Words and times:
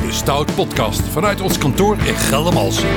bij 0.00 0.06
de 0.06 0.12
Stout 0.12 0.54
Podcast 0.54 1.00
vanuit 1.00 1.40
ons 1.40 1.58
kantoor 1.58 1.96
in 2.04 2.14
Geldermalsen. 2.14 2.88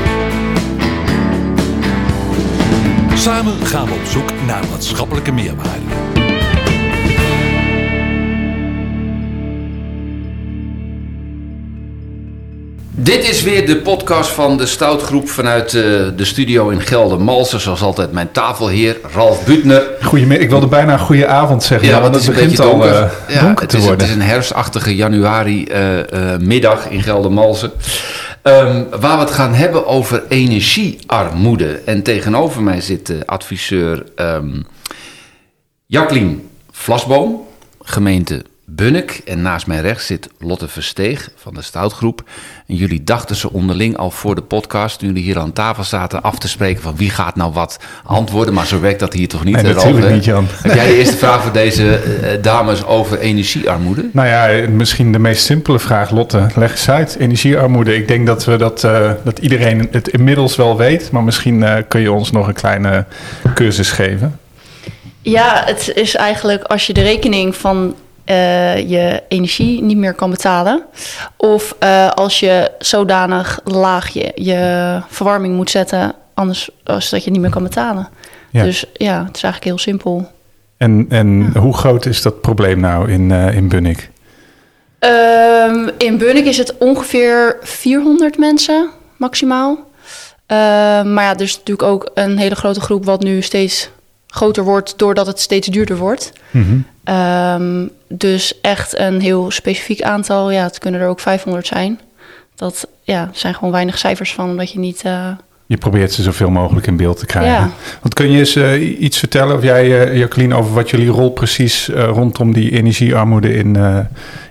Samen 3.16 3.54
gaan 3.66 3.88
we 3.88 3.94
op 3.94 4.06
zoek 4.06 4.32
naar 4.46 4.68
maatschappelijke 4.70 5.32
meerwaarde. 5.32 6.07
Dit 13.00 13.30
is 13.30 13.44
weer 13.44 13.66
de 13.66 13.78
podcast 13.78 14.30
van 14.30 14.58
de 14.58 14.66
Stoutgroep 14.66 15.30
vanuit 15.30 15.74
eh, 15.74 15.82
de 16.16 16.26
studio 16.26 16.70
in 16.70 16.82
Geldermalsen. 16.82 17.60
Zoals 17.60 17.82
altijd 17.82 18.12
mijn 18.12 18.32
tafelheer 18.32 18.98
Ralf 19.14 19.46
Butner. 19.46 19.84
Goedemiddag. 20.02 20.44
Ik 20.44 20.50
wilde 20.50 20.68
bijna 20.68 20.98
goede 20.98 21.28
avond 21.28 21.64
zeggen. 21.64 21.88
Ja, 21.88 22.02
want 22.02 22.14
het 22.14 22.22
is 22.24 22.28
een 22.28 22.34
begint 22.34 22.58
donker. 22.58 22.96
al 22.96 23.04
eh, 23.04 23.10
ja, 23.28 23.42
donker 23.42 23.62
het, 23.62 23.70
te 23.70 23.78
is, 23.78 23.84
worden. 23.84 24.08
het 24.08 24.16
is 24.16 24.22
een 24.22 24.30
herfstachtige 24.30 24.96
januari 24.96 25.66
eh, 25.66 25.82
middag 26.40 26.90
in 26.90 27.04
Geldermalsen. 27.04 27.72
Ehm, 28.42 28.84
waar 29.00 29.18
we 29.18 29.24
het 29.24 29.32
gaan 29.32 29.54
hebben 29.54 29.88
over 29.88 30.24
energiearmoede. 30.30 31.82
En 31.86 32.04
tegenover 32.04 32.62
mij 32.62 32.82
zit 32.82 33.14
adviseur 33.26 34.04
ehm 34.16 34.62
Jacqueline 35.86 36.36
Vlasboom, 36.72 37.48
gemeente 37.82 38.44
Bunnik. 38.70 39.22
En 39.26 39.42
naast 39.42 39.68
mij 39.68 39.80
rechts 39.80 40.06
zit 40.06 40.30
Lotte 40.40 40.68
Versteeg 40.68 41.30
van 41.36 41.54
de 41.54 41.62
Stoutgroep. 41.62 42.24
En 42.68 42.76
jullie 42.76 43.04
dachten 43.04 43.36
ze 43.36 43.54
onderling 43.54 43.98
al 43.98 44.12
voor 44.12 44.36
de 44.36 44.42
podcast, 44.42 45.00
toen 45.00 45.08
jullie 45.08 45.24
hier 45.24 45.40
aan 45.40 45.54
tafel 45.54 45.84
zaten, 45.84 46.22
af 46.22 46.40
te 46.40 46.48
spreken 46.48 46.82
van 46.82 46.96
wie 46.96 47.10
gaat 47.10 47.36
nou 47.36 47.54
wat 47.54 47.80
antwoorden. 48.04 48.54
Maar 48.54 48.68
zo 48.68 48.80
werkt 48.80 49.00
dat 49.00 49.14
hier 49.14 49.28
toch 49.28 49.44
niet, 49.44 49.56
Nee, 49.56 49.64
Ralf, 49.64 49.84
natuurlijk 49.84 50.14
niet, 50.14 50.26
Jan. 50.26 50.48
Heb 50.62 50.74
jij 50.74 50.88
de 50.88 50.98
eerste 50.98 51.18
vraag 51.18 51.42
voor 51.42 51.52
deze 51.52 51.96
eh, 51.96 52.42
dames 52.42 52.86
over 52.86 53.20
energiearmoede? 53.20 54.10
Nou 54.12 54.28
ja, 54.28 54.70
misschien 54.70 55.12
de 55.12 55.20
meest 55.20 55.46
simpele 55.46 55.80
vraag, 55.80 56.12
Lotte. 56.12 56.48
Leg 56.56 56.72
eens 56.72 56.90
uit, 56.90 57.16
energiearmoede. 57.20 57.96
Ik 57.96 58.08
denk 58.08 58.26
dat, 58.26 58.46
we 58.46 58.56
dat, 58.56 58.84
eh, 58.84 59.12
dat 59.24 59.40
iedereen 59.40 59.88
het 59.92 60.08
inmiddels 60.08 60.56
wel 60.56 60.78
weet. 60.78 61.12
Maar 61.12 61.24
misschien 61.24 61.64
eh, 61.64 61.84
kun 61.88 62.02
je 62.02 62.12
ons 62.12 62.32
nog 62.32 62.48
een 62.48 62.54
kleine 62.54 63.06
cursus 63.54 63.92
geven. 63.92 64.40
Ja, 65.22 65.64
het 65.66 65.92
is 65.96 66.16
eigenlijk 66.16 66.64
als 66.64 66.88
je 66.88 66.94
de 66.94 67.02
rekening 67.02 67.56
van 67.56 67.96
eh, 68.28 68.90
je 68.90 69.24
energie 69.28 69.82
niet 69.82 69.98
meer 69.98 70.14
kan 70.14 70.30
betalen. 70.30 70.84
Of 71.38 71.76
eh, 71.80 72.10
als 72.10 72.40
je 72.40 72.72
zodanig 72.80 73.60
laag 73.64 74.08
je, 74.10 74.32
je 74.36 75.02
verwarming 75.08 75.56
moet 75.56 75.70
zetten, 75.70 76.14
anders 76.34 76.70
als 76.84 77.10
dat 77.10 77.24
je 77.24 77.32
niet 77.32 77.42
meer 77.42 77.50
kan 77.50 77.64
betalen. 77.64 78.10
Ja. 78.50 78.64
Dus 78.64 78.86
ja, 78.94 79.26
het 79.26 79.36
is 79.36 79.44
eigenlijk 79.44 79.64
heel 79.64 79.78
simpel. 79.78 80.32
En, 80.78 81.06
en 81.10 81.58
hoe 81.58 81.74
groot 81.74 82.06
is 82.06 82.22
dat 82.22 82.42
probleem 82.42 82.80
nou 82.80 83.12
in, 83.12 83.32
eh, 83.32 83.56
in 83.56 83.68
Bunnik? 83.68 84.10
Ehm, 85.00 85.90
in 85.98 86.18
Bunnik 86.18 86.46
is 86.46 86.58
het 86.58 86.78
ongeveer 86.78 87.58
400 87.62 88.38
mensen 88.38 88.90
maximaal. 89.18 89.78
Ehm, 90.46 91.14
maar 91.14 91.24
ja, 91.24 91.34
er 91.34 91.42
is 91.42 91.58
natuurlijk 91.58 91.88
ook 91.88 92.12
een 92.14 92.38
hele 92.38 92.56
grote 92.56 92.82
groep 92.82 93.06
wat 93.06 93.24
nu 93.24 93.42
steeds 93.42 93.90
groter 94.28 94.64
wordt 94.64 94.98
doordat 94.98 95.28
het 95.28 95.40
steeds 95.40 95.68
duurder 95.68 95.98
wordt. 95.98 96.34
Mhm. 96.52 96.78
Ehm, 97.04 97.88
dus 98.08 98.62
echt 98.62 98.98
een 98.98 99.22
heel 99.22 99.52
specifiek 99.52 100.02
aantal. 100.02 100.52
Ja, 100.52 100.64
het 100.64 100.78
kunnen 100.78 101.02
er 101.02 101.08
ook 101.08 101.20
500 101.20 101.68
zijn. 101.68 102.00
Dat 102.56 102.88
ja, 103.02 103.30
zijn 103.34 103.54
gewoon 103.54 103.72
weinig 103.72 103.98
cijfers 103.98 104.34
van, 104.34 104.50
omdat 104.50 104.72
je 104.72 104.80
niet. 104.80 105.02
eh, 105.04 105.32
Je 105.68 105.78
probeert 105.78 106.12
ze 106.12 106.22
zoveel 106.22 106.50
mogelijk 106.50 106.88
in 106.88 106.98
beeld 106.98 107.20
te 107.20 107.26
krijgen. 107.26 107.52
Ja. 107.54 107.70
Want 108.02 108.14
kun 108.14 108.32
je 108.32 108.40
eens 108.40 108.56
eh, 108.56 109.02
iets 109.02 109.18
vertellen, 109.18 109.56
of 109.56 109.64
jij, 109.64 110.08
eh, 110.08 110.18
Jacqueline, 110.18 110.56
over 110.56 110.74
wat 110.74 110.90
jullie 110.90 111.08
rol 111.08 111.32
precies 111.32 111.90
eh, 111.90 112.04
rondom 112.04 112.54
die 112.54 112.72
energiearmoede 112.72 113.54
in, 113.54 113.78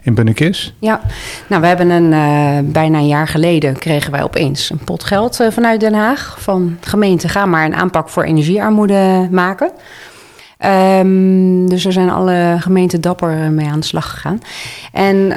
in 0.03 0.15
Bunnik 0.15 0.41
is? 0.41 0.75
Ja, 0.79 1.01
nou 1.47 1.61
we 1.61 1.67
hebben 1.69 1.91
een, 1.91 2.73
bijna 2.73 2.99
een 2.99 3.07
jaar 3.07 3.29
geleden 3.29 3.79
kregen 3.79 4.13
wij 4.13 4.23
opeens 4.23 4.71
een 4.71 4.79
pot 4.85 5.05
geld 5.05 5.41
vanuit 5.51 5.81
Den 5.81 5.95
Haag. 5.95 6.37
Van 6.39 6.79
gemeente, 6.81 7.29
ga 7.29 7.47
maar 7.47 7.65
een 7.65 7.75
aanpak 7.75 8.09
voor 8.09 8.23
energiearmoede 8.23 9.29
maken. 9.31 9.71
Ehm, 10.59 11.67
dus 11.67 11.85
er 11.85 11.93
zijn 11.93 12.11
alle 12.11 12.57
gemeenten 12.59 13.01
dapper 13.01 13.31
mee 13.31 13.69
aan 13.69 13.81
de 13.81 13.87
slag 13.87 14.11
gegaan. 14.11 14.41
En 14.93 15.33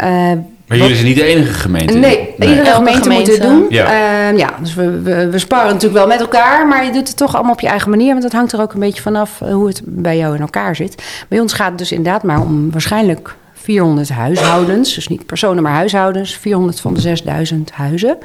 Maar 0.69 0.77
jullie 0.77 0.95
zijn 0.95 1.07
niet 1.07 1.15
de 1.15 1.23
enige 1.23 1.53
gemeente. 1.53 1.93
Nee, 1.93 2.35
iedere 2.39 2.61
Elke 2.61 2.71
gemeente, 2.71 3.09
moet 3.09 3.25
dit 3.25 3.41
doen. 3.41 3.65
Ja. 3.69 3.91
Ja, 3.91 4.29
ja 4.29 4.49
dus 4.61 4.73
we, 4.73 5.01
we, 5.01 5.45
natuurlijk 5.49 5.93
wel 5.93 6.07
met 6.07 6.19
elkaar, 6.19 6.67
maar 6.67 6.85
je 6.85 6.91
doet 6.91 7.07
het 7.07 7.17
toch 7.17 7.35
allemaal 7.35 7.53
op 7.53 7.59
je 7.59 7.67
eigen 7.67 7.89
manier. 7.89 8.09
Want 8.09 8.21
dat 8.21 8.31
hangt 8.31 8.51
er 8.51 8.61
ook 8.61 8.73
een 8.73 8.79
beetje 8.79 9.01
vanaf 9.01 9.41
eh, 9.41 9.53
hoe 9.53 9.67
het 9.67 9.81
bij 9.85 10.17
jou 10.17 10.35
in 10.35 10.41
elkaar 10.41 10.75
zit. 10.75 11.03
Bij 11.27 11.39
ons 11.39 11.53
gaat 11.53 11.69
het 11.69 11.77
dus 11.77 11.91
inderdaad 11.91 12.23
maar 12.23 12.41
om 12.41 12.71
waarschijnlijk 12.71 13.35
400 13.53 14.09
huishoudens. 14.09 14.95
Dus 14.95 15.07
niet 15.07 15.25
personen, 15.25 15.63
maar 15.63 15.73
huishoudens. 15.73 16.35
400 16.35 16.79
van 16.79 16.93
de 16.93 17.01
6000 17.01 17.71
huizen. 17.71 18.17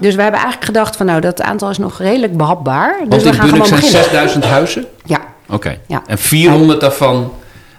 Dus 0.00 0.14
we 0.14 0.22
hebben 0.22 0.40
eigenlijk 0.40 0.64
gedacht 0.64 0.96
van 0.96 1.06
nou, 1.06 1.20
dat 1.20 1.42
aantal 1.42 1.70
is 1.70 1.78
nog 1.78 1.98
redelijk 1.98 2.36
behapbaar. 2.36 2.96
Dus 2.98 3.08
Want 3.08 3.22
we 3.22 3.32
gaan 3.32 3.48
gewoon 3.48 3.66
zijn 3.66 3.80
beginnen. 3.80 4.02
6000 4.04 4.44
huizen? 4.44 4.84
Ja, 5.04 5.20
Oké. 5.48 5.78
Ja. 5.86 6.02
En 6.06 6.18
400 6.18 6.80
daarvan, 6.80 7.32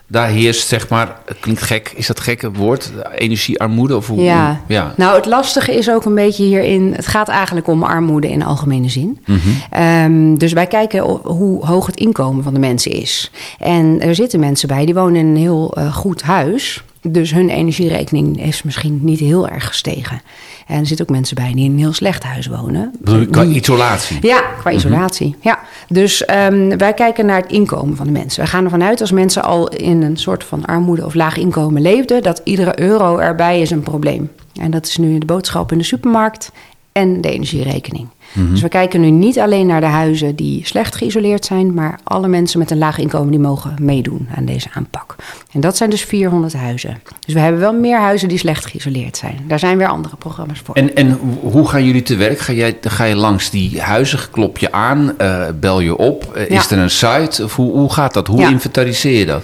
daar 0.07 0.27
heerst 0.27 0.67
zeg 0.67 0.89
maar, 0.89 1.19
het 1.25 1.39
klinkt 1.39 1.61
gek, 1.61 1.93
is 1.95 2.07
dat 2.07 2.19
gek 2.19 2.41
het 2.41 2.57
woord? 2.57 2.91
Energiearmoede? 3.15 3.95
Of 3.95 4.07
hoe, 4.07 4.21
Ja. 4.21 4.61
ja. 4.67 4.93
Nou, 4.97 5.15
het 5.15 5.25
lastige 5.25 5.75
is 5.77 5.89
ook 5.89 6.05
een 6.05 6.15
beetje 6.15 6.43
hierin. 6.43 6.93
Het 6.95 7.07
gaat 7.07 7.27
eigenlijk 7.27 7.67
om 7.67 7.83
armoede 7.83 8.29
in 8.29 8.43
algemene 8.43 8.89
zin. 8.89 9.19
Mhm. 9.25 9.39
Ehm, 9.69 10.35
dus 10.35 10.53
wij 10.53 10.67
kijken 10.67 10.99
hoe 11.23 11.65
hoog 11.65 11.85
het 11.85 11.95
inkomen 11.95 12.43
van 12.43 12.53
de 12.53 12.59
mensen 12.59 12.91
is. 12.91 13.31
En 13.59 14.01
er 14.01 14.15
zitten 14.15 14.39
mensen 14.39 14.67
bij 14.67 14.85
die 14.85 14.93
wonen 14.93 15.15
in 15.15 15.25
een 15.25 15.35
heel 15.37 15.73
eh, 15.77 15.93
goed 15.95 16.21
huis. 16.21 16.83
Dus 17.07 17.31
hun 17.31 17.49
energierekening 17.49 18.43
is 18.45 18.63
misschien 18.63 18.99
niet 19.01 19.19
heel 19.19 19.47
erg 19.47 19.67
gestegen. 19.67 20.21
En 20.67 20.79
er 20.79 20.85
zitten 20.85 21.05
ook 21.05 21.15
mensen 21.15 21.35
bij 21.35 21.53
die 21.53 21.65
in 21.65 21.71
een 21.71 21.77
heel 21.77 21.93
slecht 21.93 22.23
huis 22.23 22.47
wonen. 22.47 22.93
Qua 23.31 23.43
isolatie? 23.43 24.17
ja, 24.21 24.41
qua 24.59 24.71
isolatie. 24.71 25.35
Ja. 25.41 25.59
Dus 25.87 26.25
ehm, 26.25 26.77
wij 26.77 26.93
kijken 26.93 27.25
naar 27.25 27.41
het 27.41 27.51
inkomen 27.51 27.95
van 27.95 28.05
de 28.05 28.11
mensen. 28.11 28.39
Wij 28.39 28.49
gaan 28.49 28.63
ervan 28.63 28.83
uit 28.83 29.01
als 29.01 29.11
mensen 29.11 29.43
al 29.43 29.69
in 29.69 30.01
een 30.01 30.17
soort 30.17 30.43
van 30.43 30.65
armoede 30.65 31.05
of 31.05 31.13
laag 31.13 31.37
inkomen 31.37 31.81
leefden, 31.81 32.23
dat 32.23 32.41
iedere 32.43 32.79
euro 32.79 33.17
erbij 33.17 33.61
is 33.61 33.71
een 33.71 33.83
probleem. 33.83 34.31
En 34.53 34.71
dat 34.71 34.85
is 34.85 34.97
nu 34.97 35.17
de 35.17 35.25
boodschap 35.25 35.71
in 35.71 35.77
de 35.77 35.83
supermarkt 35.83 36.51
en 36.91 37.21
de 37.21 37.31
energierekening. 37.31 38.07
Dus 38.35 38.61
we 38.61 38.69
kijken 38.69 39.01
nu 39.01 39.09
niet 39.09 39.39
alleen 39.39 39.67
naar 39.67 39.79
de 39.81 39.87
huizen 39.87 40.35
die 40.35 40.65
slecht 40.65 40.95
geïsoleerd 40.95 41.45
zijn, 41.45 41.73
maar 41.73 41.99
alle 42.03 42.27
mensen 42.27 42.59
met 42.59 42.71
een 42.71 42.77
laag 42.77 42.97
inkomen 42.97 43.31
die 43.31 43.39
mogen 43.39 43.73
meedoen 43.81 44.27
aan 44.35 44.45
deze 44.45 44.67
aanpak. 44.73 45.15
En 45.51 45.59
dat 45.61 45.77
zijn 45.77 45.89
dus 45.89 46.01
400 46.01 46.53
huizen. 46.53 47.01
Dus 47.25 47.33
we 47.33 47.39
hebben 47.39 47.59
wel 47.61 47.73
meer 47.73 47.99
huizen 47.99 48.27
die 48.29 48.37
slecht 48.37 48.65
geïsoleerd 48.65 49.17
zijn. 49.17 49.39
Daar 49.47 49.59
zijn 49.59 49.77
weer 49.77 49.87
andere 49.87 50.15
programma's 50.15 50.59
voor. 50.63 50.75
En, 50.75 50.95
en 50.95 51.19
hoe- 51.41 51.67
gaan 51.67 51.85
jullie 51.85 52.01
te 52.03 52.15
werk? 52.15 52.39
Ga, 52.39 52.53
jij, 52.53 52.77
ga 52.81 53.03
je 53.03 53.15
langs 53.15 53.49
die 53.49 53.81
huizen, 53.81 54.19
klop 54.31 54.57
je 54.57 54.71
aan, 54.71 55.17
eh, 55.17 55.43
bel 55.59 55.79
je 55.79 55.97
op? 55.97 56.31
Eh, 56.35 56.49
Ja. 56.49 56.59
Is 56.59 56.71
er 56.71 56.77
een 56.77 56.89
site? 56.89 57.43
Of 57.43 57.55
hoe, 57.55 57.71
hoe 57.71 57.93
gaat 57.93 58.13
dat? 58.13 58.27
Hoe 58.27 58.39
Ja. 58.39 58.49
inventariseer 58.49 59.19
je 59.19 59.25
dat? 59.25 59.43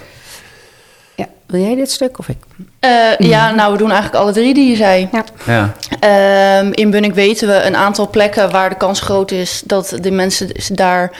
Wil 1.52 1.60
jij 1.60 1.74
dit 1.74 1.90
stuk 1.90 2.18
of 2.18 2.28
ik? 2.28 2.36
eh, 2.80 3.16
Ja, 3.18 3.50
nou, 3.50 3.72
we 3.72 3.78
doen 3.78 3.90
eigenlijk 3.90 4.22
alle 4.22 4.32
drie 4.32 4.54
die 4.54 4.70
je 4.70 4.76
zei. 4.76 5.08
Ja. 5.12 5.24
Ja. 5.46 5.72
Ehm, 6.00 6.70
in 6.72 6.90
Bunnik 6.90 7.14
weten 7.14 7.48
we 7.48 7.62
een 7.62 7.76
aantal 7.76 8.08
plekken 8.10 8.50
waar 8.50 8.68
de 8.68 8.76
kans 8.76 9.00
groot 9.00 9.30
is 9.30 9.62
dat 9.64 9.96
de 10.00 10.10
mensen 10.10 10.48
daar 10.74 11.10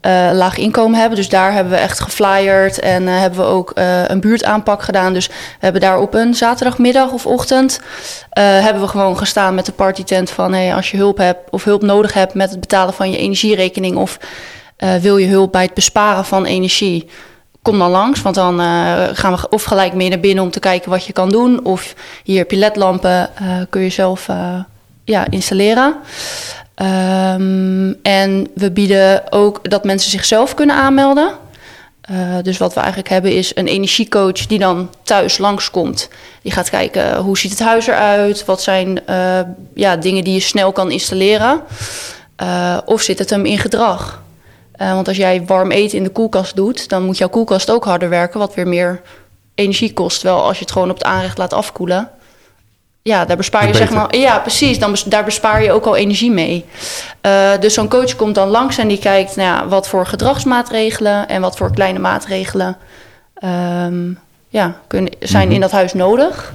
eh, 0.00 0.30
laag 0.32 0.56
inkomen 0.56 0.98
hebben. 1.00 1.16
Dus 1.16 1.28
daar 1.28 1.52
hebben 1.52 1.72
we 1.72 1.78
echt 1.78 2.00
geflyerd 2.00 2.78
en 2.80 3.08
eh, 3.08 3.18
hebben 3.18 3.38
we 3.40 3.44
ook 3.46 3.70
eh, 3.70 4.04
een 4.08 4.20
buurtaanpak 4.20 4.82
gedaan. 4.82 5.12
Dus 5.12 5.26
we 5.26 5.32
hebben 5.58 5.80
daar 5.80 5.98
op 6.00 6.14
een 6.14 6.34
zaterdagmiddag 6.34 7.10
of 7.12 7.26
ochtend 7.26 7.80
eh, 8.30 8.44
hebben 8.44 8.82
we 8.82 8.88
gewoon 8.88 9.16
gestaan 9.18 9.54
met 9.54 9.66
de 9.66 9.72
partytent 9.72 10.30
van 10.30 10.52
hey, 10.52 10.74
als 10.74 10.90
je 10.90 10.96
hulp 10.96 11.16
hebt 11.18 11.50
of 11.50 11.64
hulp 11.64 11.82
nodig 11.82 12.12
hebt 12.12 12.34
met 12.34 12.50
het 12.50 12.60
betalen 12.60 12.94
van 12.94 13.10
je 13.10 13.18
energierekening 13.18 13.96
of 13.96 14.18
eh, 14.76 14.94
wil 14.94 15.16
je 15.16 15.26
hulp 15.28 15.52
bij 15.52 15.62
het 15.62 15.74
besparen 15.74 16.24
van 16.24 16.44
energie. 16.44 17.08
Kom 17.62 17.78
dan 17.78 17.90
langs, 17.90 18.22
want 18.22 18.34
dan 18.34 18.60
eh, 18.60 19.08
gaan 19.12 19.32
we 19.32 19.48
of 19.48 19.62
gelijk 19.62 19.92
mee 19.92 20.08
naar 20.08 20.20
binnen 20.20 20.44
om 20.44 20.50
te 20.50 20.60
kijken 20.60 20.90
wat 20.90 21.04
je 21.04 21.12
kan 21.12 21.30
doen. 21.30 21.64
Of 21.64 21.94
hier 22.24 22.38
heb 22.38 22.50
je 22.50 22.56
ledlampen, 22.56 23.36
eh, 23.36 23.46
kun 23.70 23.82
je 23.82 23.88
zelf 23.88 24.28
eh, 24.28 24.54
ja, 25.04 25.26
installeren. 25.30 25.96
Ehm, 26.74 27.92
en 28.02 28.48
we 28.54 28.70
bieden 28.72 29.32
ook 29.32 29.70
dat 29.70 29.84
mensen 29.84 30.10
zichzelf 30.10 30.54
kunnen 30.54 30.76
aanmelden. 30.76 31.32
Dus 32.42 32.58
wat 32.58 32.74
we 32.74 32.80
eigenlijk 32.80 33.08
hebben 33.08 33.32
is 33.32 33.56
een 33.56 33.66
energiecoach 33.66 34.46
die 34.46 34.58
dan 34.58 34.90
thuis 35.02 35.38
langskomt. 35.38 36.08
Die 36.42 36.52
gaat 36.52 36.70
kijken 36.70 37.16
hoe 37.16 37.38
ziet 37.38 37.50
het 37.50 37.60
huis 37.60 37.86
eruit, 37.86 38.44
wat 38.44 38.62
zijn 38.62 39.00
ja, 39.74 39.96
dingen 39.96 40.24
die 40.24 40.34
je 40.34 40.40
snel 40.40 40.72
kan 40.72 40.90
installeren. 40.90 41.60
Of 42.84 43.02
zit 43.02 43.18
het 43.18 43.30
hem 43.30 43.44
in 43.44 43.58
gedrag? 43.58 44.22
Eh, 44.80 44.92
want 44.92 45.08
als 45.08 45.16
jij 45.16 45.44
warm 45.46 45.70
eten 45.70 45.96
in 45.98 46.04
de 46.04 46.10
koelkast 46.10 46.56
doet, 46.56 46.88
dan 46.88 47.02
moet 47.04 47.18
jouw 47.18 47.28
koelkast 47.28 47.70
ook 47.70 47.84
harder 47.84 48.08
werken, 48.08 48.38
wat 48.38 48.54
weer 48.54 48.68
meer 48.68 49.00
energie 49.54 49.92
kost. 49.92 50.22
Wel 50.22 50.42
als 50.42 50.56
je 50.58 50.62
het 50.64 50.72
gewoon 50.72 50.90
op 50.90 50.96
het 50.96 51.04
aanrecht 51.06 51.38
laat 51.38 51.52
afkoelen. 51.52 52.10
Ja, 53.02 53.24
daar 53.24 53.36
bespaar 53.36 53.66
je 53.66 53.74
zeg 53.74 53.90
maar. 53.90 54.16
Ja, 54.16 54.38
precies. 54.38 54.78
Dan 54.78 54.90
bes- 54.90 55.02
daar 55.04 55.24
bespaar 55.24 55.62
je 55.62 55.72
ook 55.72 55.84
al 55.86 55.96
energie 55.96 56.30
mee. 56.30 56.64
Eh, 57.20 57.50
dus 57.60 57.74
zo'n 57.74 57.88
coach 57.88 58.16
komt 58.16 58.34
dan 58.34 58.48
langs 58.48 58.78
en 58.78 58.88
die 58.88 58.98
kijkt 58.98 59.36
nou 59.36 59.48
ja, 59.48 59.68
wat 59.68 59.88
voor 59.88 60.06
gedragsmaatregelen 60.06 61.28
en 61.28 61.40
wat 61.40 61.56
voor 61.56 61.72
kleine 61.72 61.98
maatregelen 61.98 62.76
ehm, 63.34 64.10
ja, 64.48 64.80
kunnen, 64.86 65.12
zijn 65.20 65.44
Mhm. 65.46 65.54
in 65.54 65.60
dat 65.60 65.70
huis 65.70 65.92
nodig. 65.92 66.52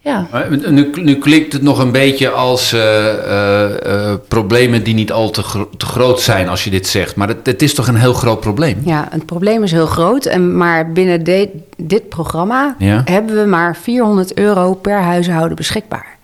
Ja, 0.00 0.26
Nu, 0.70 0.90
nu 0.94 1.14
klinkt 1.18 1.52
het 1.52 1.62
nog 1.62 1.78
een 1.78 1.92
beetje 1.92 2.30
als 2.30 2.72
eh, 2.72 3.08
eh, 3.08 4.10
eh, 4.10 4.18
problemen 4.28 4.82
die 4.82 4.94
niet 4.94 5.12
al 5.12 5.30
te, 5.30 5.42
gro- 5.42 5.68
te 5.76 5.86
groot 5.86 6.20
zijn 6.20 6.48
als 6.48 6.64
je 6.64 6.70
dit 6.70 6.86
zegt. 6.86 7.16
Maar 7.16 7.28
het, 7.28 7.38
het 7.46 7.62
is 7.62 7.74
toch 7.74 7.86
een 7.88 7.96
heel 7.96 8.12
groot 8.12 8.40
probleem? 8.40 8.80
Ja, 8.84 9.08
het 9.10 9.26
probleem 9.26 9.62
is 9.62 9.72
heel 9.72 9.86
groot. 9.86 10.24
En, 10.26 10.56
maar 10.56 10.92
binnen 10.92 11.24
de- 11.24 11.48
dit 11.76 12.08
programma 12.08 12.74
Ja. 12.78 13.02
hebben 13.04 13.36
we 13.42 13.46
maar 13.48 13.76
400 13.76 14.34
euro 14.34 14.74
per 14.74 15.00
huishouden 15.00 15.56
beschikbaar. 15.56 16.16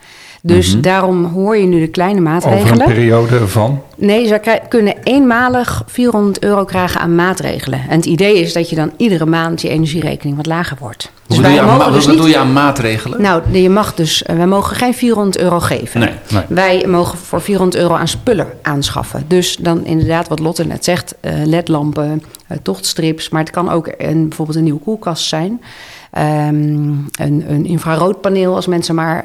Dus 0.47 0.73
Mhm. 0.73 0.81
daarom 0.83 1.25
hoor 1.25 1.57
je 1.57 1.67
nu 1.67 1.81
de 1.81 1.87
kleine 1.87 2.21
Over 2.21 2.27
een 2.27 2.33
maatregelen. 2.53 2.87
periode 2.87 3.49
van. 3.49 3.81
Nee, 3.97 4.27
ze 4.27 4.61
kunnen 4.69 4.95
eenmalig 5.03 5.83
400 5.87 6.43
euro 6.43 6.65
krijgen 6.65 7.01
aan 7.01 7.15
maatregelen. 7.15 7.81
En 7.89 7.97
het 7.97 8.05
idee 8.07 8.41
is 8.41 8.53
dat 8.53 8.71
je 8.71 8.77
dan 8.77 8.93
iedere 8.97 9.27
maand 9.27 9.61
je 9.63 9.69
energierekening 9.69 10.37
wat 10.37 10.47
lager 10.47 10.77
wordt. 10.81 11.03
Hoe 11.05 11.23
Dus 11.27 11.37
bedoel 11.37 11.51
je 11.51 11.61
wij 11.61 11.71
aan, 11.87 11.93
dus 11.93 12.07
niet... 12.07 12.25
je 12.27 12.37
aan 12.37 12.53
maatregelen? 12.53 13.23
Nou, 13.23 13.43
je 13.53 13.71
mag 13.71 13.95
dus, 13.95 14.23
eh, 14.23 14.37
wij 14.37 14.47
mogen 14.47 14.77
geen 14.77 14.95
400 14.95 15.39
euro 15.39 15.61
geven. 15.61 16.01
Nee, 16.01 16.11
nee. 16.33 16.43
Wij 16.49 16.85
mogen 16.89 17.19
voor 17.19 17.41
400 17.41 17.83
euro 17.83 17.95
aan 17.95 18.09
spullen 18.09 18.47
aanschaffen. 18.63 19.25
Dus 19.29 19.57
dan 19.57 19.85
inderdaad, 19.87 20.29
wat 20.29 20.39
Lotte 20.39 20.67
net 20.67 20.85
zegt, 20.85 21.15
eh, 21.21 21.33
ledlampen, 21.45 22.23
eh, 22.47 22.57
tochtstrips. 22.63 23.29
Maar 23.29 23.41
het 23.41 23.51
kan 23.51 23.71
ook 23.71 23.89
een, 23.99 24.29
bijvoorbeeld 24.29 24.59
een 24.59 24.65
nieuwe 24.65 24.81
koelkast 24.81 25.25
zijn. 25.29 25.61
Ehm, 26.11 26.55
een, 27.13 27.45
een 27.49 27.67
infraroodpaneel 27.67 28.55
als 28.55 28.67
mensen 28.67 28.95
maar 28.95 29.25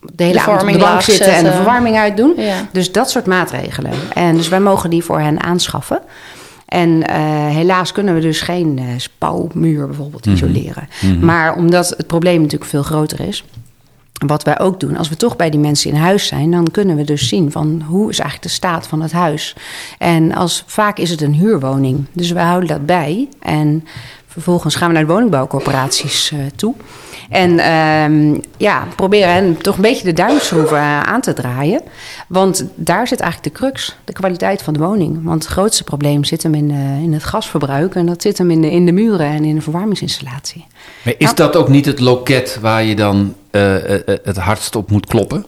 de 0.00 0.24
hele 0.24 0.34
De 0.34 0.40
avond 0.40 0.62
op 0.62 0.72
de 0.72 0.78
bank 0.78 1.00
zitten 1.00 1.34
en 1.34 1.44
de 1.44 1.52
verwarming 1.52 1.96
uitdoen. 1.96 2.32
ja. 2.36 2.68
Dus 2.72 2.92
dat 2.92 3.10
soort 3.10 3.26
maatregelen. 3.26 3.92
En 4.14 4.36
dus 4.36 4.48
wij 4.48 4.60
mogen 4.60 4.90
die 4.90 5.04
voor 5.04 5.20
hen 5.20 5.40
aanschaffen. 5.40 6.00
En 6.66 7.06
eh, 7.06 7.16
helaas 7.46 7.92
kunnen 7.92 8.14
we 8.14 8.20
dus 8.20 8.40
geen 8.40 8.78
eh, 8.78 8.84
spouwmuur 8.96 9.86
bijvoorbeeld 9.86 10.26
isoleren. 10.26 10.88
Maar 11.20 11.54
omdat 11.54 11.88
het 11.88 12.06
probleem 12.06 12.40
natuurlijk 12.40 12.70
veel 12.70 12.82
groter 12.82 13.20
is. 13.20 13.44
Wat 14.26 14.42
wij 14.42 14.58
ook 14.58 14.80
doen, 14.80 14.96
als 14.96 15.08
we 15.08 15.16
toch 15.16 15.36
bij 15.36 15.50
die 15.50 15.60
mensen 15.60 15.90
in 15.90 15.96
huis 15.96 16.26
zijn, 16.26 16.50
dan 16.50 16.70
kunnen 16.70 16.96
we 16.96 17.04
dus 17.04 17.28
zien 17.28 17.52
van 17.52 17.82
hoe 17.86 18.10
is 18.10 18.18
eigenlijk 18.18 18.48
de 18.48 18.54
staat 18.54 18.86
van 18.86 19.02
het 19.02 19.12
huis. 19.12 19.56
En 19.98 20.34
als, 20.34 20.64
vaak 20.66 20.98
is 20.98 21.10
het 21.10 21.20
een 21.20 21.34
huurwoning, 21.34 22.04
dus 22.12 22.30
wij 22.30 22.44
houden 22.44 22.68
dat 22.68 22.86
bij. 22.86 23.28
En 23.40 23.84
vervolgens 24.30 24.74
gaan 24.74 24.88
we 24.88 24.94
naar 24.94 25.06
de 25.06 25.12
woningbouwcorporaties 25.12 26.30
eh, 26.30 26.38
toe. 26.56 26.74
En 27.28 27.58
ehm, 27.58 28.40
ja, 28.56 28.86
proberen 28.96 29.32
hen 29.32 29.56
toch 29.56 29.76
een 29.76 29.82
beetje 29.82 30.04
de 30.04 30.12
duimschroeven 30.12 30.76
eh, 30.76 31.02
aan 31.02 31.20
te 31.20 31.32
draaien. 31.32 31.82
Want 32.28 32.64
daar 32.74 33.06
zit 33.08 33.20
eigenlijk 33.20 33.54
de 33.54 33.60
crux, 33.60 33.96
de 34.04 34.12
kwaliteit 34.12 34.62
van 34.62 34.72
de 34.72 34.80
woning. 34.80 35.24
Want 35.24 35.42
het 35.42 35.52
grootste 35.52 35.84
probleem 35.84 36.24
zit 36.24 36.42
hem 36.42 36.54
in, 36.54 36.70
eh, 36.70 37.02
in 37.02 37.12
het 37.12 37.24
gasverbruik. 37.24 37.94
En 37.94 38.06
dat 38.06 38.22
zit 38.22 38.38
hem 38.38 38.50
in 38.50 38.60
de, 38.60 38.70
in 38.70 38.86
de 38.86 38.92
muren 38.92 39.26
en 39.26 39.44
in 39.44 39.54
de 39.54 39.60
verwarmingsinstallatie. 39.60 40.66
Maar 41.04 41.14
is 41.18 41.34
dat 41.34 41.56
ook 41.56 41.68
niet 41.68 41.86
het 41.86 42.00
loket 42.00 42.58
waar 42.60 42.82
je 42.82 42.94
dan 42.94 43.34
het 44.22 44.36
hardst 44.36 44.76
op 44.76 44.90
moet 44.90 45.06
kloppen? 45.06 45.46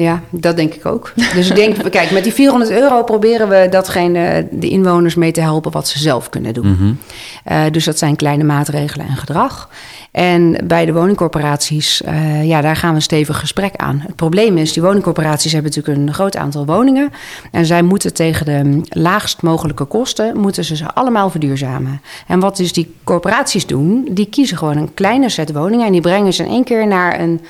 Ja, 0.00 0.22
dat 0.30 0.56
denk 0.56 0.74
ik 0.74 0.86
ook. 0.86 1.12
Dus 1.34 1.48
ik 1.50 1.56
denk, 1.56 1.90
kijk, 1.90 2.10
met 2.10 2.24
die 2.24 2.32
400 2.32 2.70
euro 2.70 3.02
proberen 3.02 3.48
we 3.48 3.66
datgene, 3.70 4.48
de 4.50 4.68
inwoners 4.68 5.14
mee 5.14 5.32
te 5.32 5.40
helpen 5.40 5.72
wat 5.72 5.88
ze 5.88 5.98
zelf 5.98 6.28
kunnen 6.28 6.54
doen. 6.54 6.98
Eh, 7.44 7.62
dus 7.70 7.84
dat 7.84 7.98
zijn 7.98 8.16
kleine 8.16 8.44
maatregelen 8.44 9.06
en 9.06 9.16
gedrag. 9.16 9.68
En 10.10 10.56
bij 10.64 10.84
de 10.84 10.92
woningcorporaties, 10.92 12.02
eh, 12.02 12.44
ja, 12.44 12.60
daar 12.60 12.76
gaan 12.76 12.90
we 12.90 12.96
een 12.96 13.02
stevig 13.02 13.38
gesprek 13.38 13.76
aan. 13.76 14.02
Het 14.06 14.16
probleem 14.16 14.56
is, 14.56 14.72
die 14.72 14.82
woningcorporaties 14.82 15.52
hebben 15.52 15.72
natuurlijk 15.74 16.08
een 16.08 16.14
groot 16.14 16.36
aantal 16.36 16.66
woningen. 16.66 17.12
En 17.50 17.66
zij 17.66 17.82
moeten 17.82 18.14
tegen 18.14 18.46
de 18.46 18.80
laagst 18.88 19.42
mogelijke 19.42 19.84
kosten, 19.84 20.36
moeten 20.36 20.64
ze 20.64 20.76
ze 20.76 20.94
allemaal 20.94 21.30
verduurzamen. 21.30 22.00
En 22.26 22.40
wat 22.40 22.56
dus 22.56 22.72
die 22.72 22.94
corporaties 23.04 23.66
doen, 23.66 24.08
die 24.10 24.26
kiezen 24.26 24.56
gewoon 24.56 24.76
een 24.76 24.94
kleine 24.94 25.28
set 25.28 25.52
woningen 25.52 25.86
en 25.86 25.92
die 25.92 26.00
brengen 26.00 26.32
ze 26.32 26.44
in 26.44 26.50
één 26.50 26.64
keer 26.64 26.86
naar 26.86 27.20
een 27.20 27.40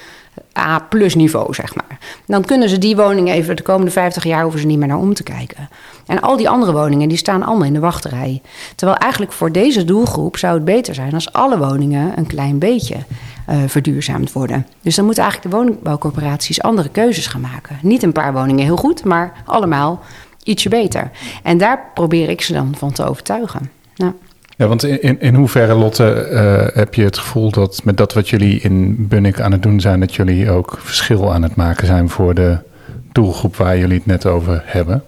A-plus 0.58 1.14
niveau, 1.14 1.54
zeg 1.54 1.74
maar. 1.74 1.98
Dan 2.26 2.44
kunnen 2.44 2.68
ze 2.68 2.78
die 2.78 2.96
woningen 2.96 3.34
even 3.34 3.56
de 3.56 3.62
komende 3.62 3.90
50 3.90 4.24
jaar 4.24 4.42
hoeven 4.42 4.60
ze 4.60 4.66
niet 4.66 4.78
meer 4.78 4.88
naar 4.88 4.98
om 4.98 5.14
te 5.14 5.22
kijken. 5.22 5.68
En 6.06 6.20
al 6.20 6.36
die 6.36 6.48
andere 6.48 6.72
woningen 6.72 7.08
die 7.08 7.18
staan 7.18 7.42
allemaal 7.42 7.66
in 7.66 7.72
de 7.72 7.80
wachtrij. 7.80 8.42
Terwijl 8.74 8.98
eigenlijk 8.98 9.32
voor 9.32 9.52
deze 9.52 9.84
doelgroep 9.84 10.36
zou 10.36 10.54
het 10.54 10.64
beter 10.64 10.94
zijn 10.94 11.14
als 11.14 11.32
alle 11.32 11.58
woningen 11.58 12.18
een 12.18 12.26
klein 12.26 12.58
beetje 12.58 12.96
eh, 13.46 13.56
verduurzaamd 13.66 14.32
worden. 14.32 14.66
Dus 14.82 14.94
dan 14.94 15.04
moeten 15.04 15.22
eigenlijk 15.22 15.52
de 15.52 15.58
woningbouwcorporaties 15.58 16.62
andere 16.62 16.88
keuzes 16.88 17.26
gaan 17.26 17.40
maken. 17.40 17.78
Niet 17.82 18.02
een 18.02 18.12
paar 18.12 18.32
woningen 18.32 18.64
heel 18.64 18.76
goed, 18.76 19.04
maar 19.04 19.32
allemaal 19.44 20.00
ietsje 20.42 20.68
beter. 20.68 21.10
En 21.42 21.58
daar 21.58 21.90
probeer 21.94 22.28
ik 22.28 22.40
ze 22.40 22.52
dan 22.52 22.74
van 22.76 22.92
te 22.92 23.04
overtuigen. 23.04 23.70
Nou. 23.96 24.12
Ja, 24.60 24.66
want 24.66 24.84
in, 24.84 25.20
in, 25.20 25.34
hoeverre, 25.34 25.74
Lotte, 25.74 26.12
eh, 26.12 26.76
heb 26.76 26.94
je 26.94 27.04
het 27.04 27.18
gevoel 27.18 27.50
dat 27.50 27.80
met 27.84 27.96
dat 27.96 28.12
wat 28.12 28.28
jullie 28.28 28.60
in 28.60 29.06
Bunnik 29.08 29.40
aan 29.40 29.52
het 29.52 29.62
doen 29.62 29.80
zijn, 29.80 30.00
dat 30.00 30.14
jullie 30.14 30.50
ook 30.50 30.78
verschil 30.80 31.32
aan 31.32 31.42
het 31.42 31.54
maken 31.54 31.86
zijn 31.86 32.08
voor 32.08 32.34
de 32.34 32.58
doelgroep 33.12 33.56
waar 33.56 33.78
jullie 33.78 33.96
het 33.96 34.06
net 34.06 34.26
over 34.26 34.62
hebben? 34.66 35.04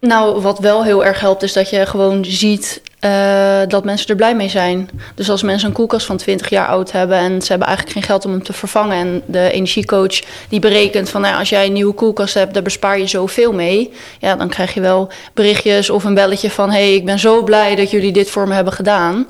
Nou, 0.00 0.40
wat 0.40 0.58
wel 0.58 0.84
heel 0.84 1.04
erg 1.04 1.20
helpt, 1.20 1.42
is 1.42 1.52
dat 1.52 1.70
je 1.70 1.86
gewoon 1.86 2.24
ziet 2.24 2.82
eh, 3.00 3.60
dat 3.68 3.84
mensen 3.84 4.08
er 4.08 4.16
blij 4.16 4.34
mee 4.36 4.48
zijn. 4.48 4.90
Dus 5.14 5.30
als 5.30 5.42
mensen 5.42 5.68
een 5.68 5.74
koelkast 5.74 6.06
van 6.06 6.16
20 6.16 6.48
jaar 6.48 6.66
oud 6.66 6.92
hebben 6.92 7.16
en 7.16 7.42
ze 7.42 7.48
hebben 7.48 7.66
eigenlijk 7.66 7.98
geen 7.98 8.06
geld 8.06 8.24
om 8.24 8.30
hem 8.30 8.42
te 8.42 8.52
vervangen. 8.52 8.96
En 8.96 9.22
de 9.26 9.50
energiecoach 9.50 10.20
die 10.48 10.60
berekent 10.60 11.10
van 11.10 11.20
nou, 11.20 11.38
als 11.38 11.48
jij 11.48 11.66
een 11.66 11.72
nieuwe 11.72 11.94
koelkast 11.94 12.34
hebt, 12.34 12.54
daar 12.54 12.62
bespaar 12.62 12.98
je 12.98 13.06
zoveel 13.06 13.52
mee. 13.52 13.92
Ja, 14.18 14.36
dan 14.36 14.48
krijg 14.48 14.74
je 14.74 14.80
wel 14.80 15.10
berichtjes 15.34 15.90
of 15.90 16.04
een 16.04 16.14
belletje 16.14 16.50
van 16.50 16.70
hé, 16.70 16.78
hey, 16.78 16.94
ik 16.94 17.04
ben 17.04 17.18
zo 17.18 17.42
blij 17.42 17.74
dat 17.74 17.90
jullie 17.90 18.12
dit 18.12 18.30
voor 18.30 18.48
me 18.48 18.54
hebben 18.54 18.72
gedaan. 18.72 19.26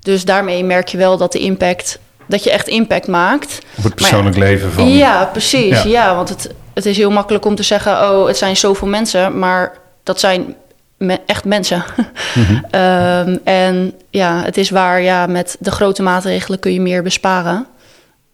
Dus 0.00 0.24
daarmee 0.24 0.64
merk 0.64 0.88
je 0.88 0.98
wel 0.98 1.16
dat 1.16 1.32
de 1.32 1.38
impact, 1.38 1.98
dat 2.26 2.44
je 2.44 2.50
echt 2.50 2.68
impact 2.68 3.06
maakt. 3.06 3.58
Op 3.76 3.84
het 3.84 3.92
ja, 3.92 3.94
persoonlijk 3.94 4.36
leven 4.36 4.72
van... 4.72 4.88
Ja, 4.88 5.24
precies. 5.24 5.82
Ja. 5.82 5.88
Ja, 5.88 6.14
want 6.14 6.28
het, 6.28 6.50
het 6.74 6.86
is 6.86 6.96
heel 6.96 7.10
makkelijk 7.10 7.44
om 7.44 7.54
te 7.54 7.62
zeggen: 7.62 7.92
oh, 7.92 8.26
het 8.26 8.36
zijn 8.36 8.56
zoveel 8.56 8.88
mensen, 8.88 9.38
maar 9.38 9.78
dat 10.02 10.20
zijn 10.20 10.56
me- 11.00 11.20
echt 11.26 11.44
mensen. 11.44 11.84
Ehm, 12.70 13.36
en 13.44 13.92
ja, 14.10 14.42
het 14.44 14.56
is 14.56 14.70
waar, 14.70 15.02
ja, 15.02 15.26
met 15.26 15.56
de 15.60 15.70
grote 15.70 16.02
maatregelen 16.02 16.58
kun 16.58 16.72
je 16.72 16.80
meer 16.80 17.02
besparen. 17.02 17.66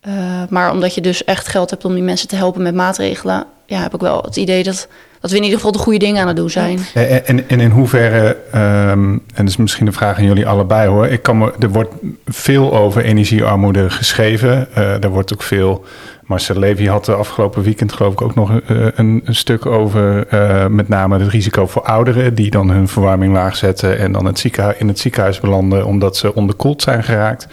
Eh, 0.01 0.13
maar 0.49 0.71
omdat 0.71 0.95
je 0.95 1.01
dus 1.01 1.25
echt 1.25 1.49
geld 1.49 1.71
hebt 1.71 1.85
om 1.85 1.95
die 1.95 2.03
mensen 2.03 2.29
te 2.29 2.37
helpen 2.37 2.63
met 2.63 2.75
maatregelen, 2.75 3.45
ja, 3.67 3.81
heb 3.83 3.95
ik 3.95 4.01
wel 4.01 4.23
het 4.23 4.37
idee 4.37 4.63
dat, 4.63 4.89
dat 5.21 5.31
we 5.31 5.37
in 5.37 5.43
ieder 5.43 5.59
geval 5.59 5.73
de 5.73 5.79
goede 5.79 5.99
dingen 5.99 6.21
aan 6.21 6.27
het 6.29 6.37
doen 6.37 6.51
zijn. 6.51 6.79
En, 6.95 7.27
en, 7.27 7.49
en 7.49 7.61
in 7.61 7.71
hoeverre, 7.71 8.37
ehm, 8.53 9.11
en 9.13 9.23
dat 9.35 9.49
is 9.49 9.57
misschien 9.57 9.87
een 9.87 9.93
vraag 9.93 10.19
aan 10.19 10.25
jullie 10.25 10.47
allebei 10.47 10.89
hoor. 10.89 11.07
Ik 11.07 11.23
kan 11.23 11.39
me, 11.39 11.53
er 11.59 11.69
wordt 11.71 11.95
veel 12.27 12.77
over 12.77 13.05
energiearmoede 13.05 13.91
geschreven. 13.91 14.69
Eh 14.75 15.05
er 15.05 15.11
wordt 15.11 15.33
ook 15.33 15.43
veel. 15.43 15.85
Marcel 16.27 16.59
Levy 16.59 16.87
had 16.87 17.05
de 17.05 17.15
afgelopen 17.15 17.63
weekend 17.63 17.93
geloof 17.93 18.13
ik 18.13 18.23
ook 18.23 18.35
nog 18.35 18.61
eh, 18.61 18.87
een, 18.95 19.23
stuk 19.27 19.67
over 19.67 20.27
eh, 20.27 20.67
met 20.67 20.89
name 20.89 21.19
het 21.19 21.29
risico 21.29 21.67
voor 21.67 21.83
ouderen 21.83 22.35
die 22.35 22.51
dan 22.51 22.71
hun 22.71 22.89
verwarming 22.89 23.33
laag 23.33 23.57
zetten 23.57 23.99
en 23.99 24.13
dan 24.13 24.25
het 24.25 24.39
ziekenhuis, 24.39 24.77
in 24.79 24.89
het 24.89 24.99
ziekenhuis 24.99 25.41
belanden 25.41 25.87
omdat 25.87 26.17
ze 26.17 26.35
onderkoeld 26.35 26.83
zijn 26.83 27.05
geraakt. 27.05 27.49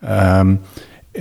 Ehm, 0.00 0.54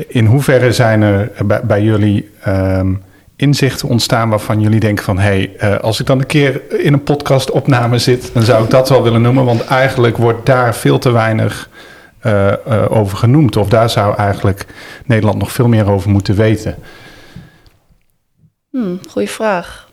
in 0.07 0.25
hoeverre 0.25 0.71
zijn 0.71 1.01
er 1.01 1.31
bij, 1.45 1.61
bij 1.63 1.81
jullie 1.81 2.29
ehm, 2.41 2.93
inzichten 3.35 3.87
ontstaan 3.87 4.29
waarvan 4.29 4.61
jullie 4.61 4.79
denken 4.79 5.03
van... 5.03 5.17
hé, 5.19 5.23
hey, 5.23 5.55
eh, 5.57 5.79
als 5.79 5.99
ik 5.99 6.05
dan 6.05 6.19
een 6.19 6.25
keer 6.25 6.61
in 6.83 6.93
een 6.93 7.03
podcastopname 7.03 7.97
zit... 7.97 8.33
dan 8.33 8.43
zou 8.43 8.63
ik 8.63 8.69
dat 8.69 8.89
wel 8.89 9.03
willen 9.03 9.21
noemen. 9.21 9.45
Want 9.45 9.65
eigenlijk 9.65 10.17
wordt 10.17 10.45
daar 10.45 10.75
veel 10.75 10.99
te 10.99 11.11
weinig 11.11 11.69
eh, 12.27 12.53
eh, 12.53 12.91
over 12.91 13.17
genoemd. 13.17 13.55
Of 13.57 13.69
daar 13.69 13.89
zou 13.89 14.15
eigenlijk 14.15 14.65
Nederland 15.05 15.37
nog 15.37 15.51
veel 15.51 15.67
meer 15.67 15.89
over 15.89 16.09
moeten 16.09 16.35
weten. 16.35 16.75
Hm, 18.71 18.95
goeie 19.09 19.29
vraag. 19.29 19.89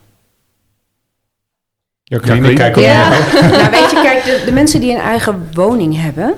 Jacqueline, 2.03 2.47
Jacqueline? 2.47 2.73
kijk 2.73 2.77
ook 2.77 2.83
Ja, 2.83 3.09
naar 3.09 3.51
nou 3.61 3.71
weet 3.71 3.91
je, 3.91 3.99
kijk, 4.03 4.23
de, 4.23 4.41
de 4.45 4.51
mensen 4.51 4.79
die 4.79 4.91
een 4.91 5.01
eigen 5.01 5.49
woning 5.53 6.01
hebben, 6.01 6.33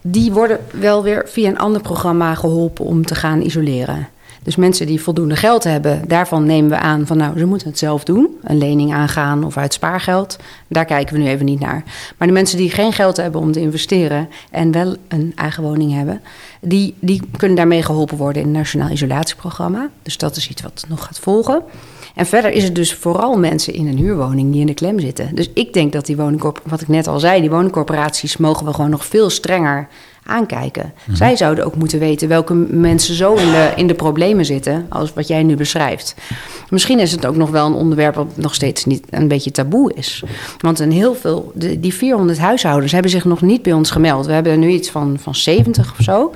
die 0.00 0.32
worden 0.32 0.58
wel 0.70 1.02
weer 1.02 1.22
via 1.26 1.48
een 1.48 1.58
ander 1.58 1.82
programma 1.82 2.34
geholpen 2.34 2.84
om 2.84 3.04
te 3.04 3.14
gaan 3.14 3.40
isoleren. 3.40 4.08
Dus 4.42 4.56
mensen 4.56 4.86
die 4.86 5.00
voldoende 5.00 5.36
geld 5.36 5.64
hebben, 5.64 6.02
daarvan 6.08 6.46
nemen 6.46 6.70
we 6.70 6.76
aan 6.76 7.06
van 7.06 7.16
nou, 7.16 7.38
ze 7.38 7.46
moeten 7.46 7.68
het 7.68 7.78
zelf 7.78 8.04
doen. 8.04 8.28
Een 8.42 8.58
lening 8.58 8.92
aangaan 8.92 9.44
of 9.44 9.56
uit 9.56 9.72
spaargeld. 9.72 10.36
Daar 10.68 10.84
kijken 10.84 11.14
we 11.14 11.20
nu 11.20 11.28
even 11.28 11.44
niet 11.44 11.60
naar. 11.60 11.84
Maar 12.16 12.28
de 12.28 12.34
mensen 12.34 12.58
die 12.58 12.70
geen 12.70 12.92
geld 12.92 13.16
hebben 13.16 13.40
om 13.40 13.52
te 13.52 13.60
investeren 13.60 14.28
en 14.50 14.72
wel 14.72 14.96
een 15.08 15.32
eigen 15.36 15.62
woning 15.62 15.92
hebben, 15.92 16.20
die, 16.60 16.94
die 17.00 17.20
kunnen 17.36 17.56
daarmee 17.56 17.82
geholpen 17.82 18.16
worden 18.16 18.42
in 18.42 18.48
het 18.48 18.56
Nationaal 18.56 18.90
Isolatieprogramma. 18.90 19.90
Dus 20.02 20.16
dat 20.16 20.36
is 20.36 20.48
iets 20.48 20.62
wat 20.62 20.84
nog 20.88 21.04
gaat 21.04 21.18
volgen. 21.18 21.62
En 22.14 22.26
verder 22.26 22.50
is 22.50 22.64
het 22.64 22.74
dus 22.74 22.94
vooral 22.94 23.38
mensen 23.38 23.74
in 23.74 23.86
een 23.86 23.98
huurwoning 23.98 24.52
die 24.52 24.60
in 24.60 24.66
de 24.66 24.74
klem 24.74 25.00
zitten. 25.00 25.34
Dus 25.34 25.50
ik 25.54 25.72
denk 25.72 25.92
dat 25.92 26.06
die 26.06 26.16
woningcorp, 26.16 26.60
wat 26.64 26.80
ik 26.80 26.88
net 26.88 27.06
al 27.06 27.20
zei, 27.20 27.40
die 27.40 27.50
woningcorporaties 27.50 28.36
mogen 28.36 28.66
we 28.66 28.74
gewoon 28.74 28.90
nog 28.90 29.06
veel 29.06 29.30
strenger 29.30 29.88
aankijken. 30.24 30.92
Zij 31.12 31.36
zouden 31.36 31.64
ook 31.64 31.76
moeten 31.76 31.98
weten 31.98 32.28
welke 32.28 32.54
mensen 32.54 33.14
zo 33.14 33.34
in 33.34 33.50
de, 33.50 33.72
in 33.76 33.86
de 33.86 33.94
problemen 33.94 34.44
zitten, 34.44 34.86
als 34.88 35.12
wat 35.12 35.28
jij 35.28 35.42
nu 35.42 35.56
beschrijft. 35.56 36.14
Misschien 36.70 36.98
is 36.98 37.12
het 37.12 37.26
ook 37.26 37.36
nog 37.36 37.50
wel 37.50 37.66
een 37.66 37.72
onderwerp 37.72 38.14
wat 38.14 38.36
nog 38.36 38.54
steeds 38.54 38.84
niet 38.84 39.06
een 39.10 39.28
beetje 39.28 39.50
taboe 39.50 39.94
is. 39.94 40.22
Want 40.58 40.78
een 40.78 40.92
heel 40.92 41.14
veel, 41.14 41.52
de, 41.54 41.80
die 41.80 41.94
400 41.94 42.38
huishoudens 42.38 42.92
hebben 42.92 43.10
zich 43.10 43.24
nog 43.24 43.40
niet 43.40 43.62
bij 43.62 43.72
ons 43.72 43.90
gemeld. 43.90 44.26
We 44.26 44.32
hebben 44.32 44.52
er 44.52 44.58
nu 44.58 44.68
iets 44.68 44.90
van, 44.90 45.16
van 45.20 45.34
70 45.34 45.94
of 45.98 46.04
zo. 46.04 46.32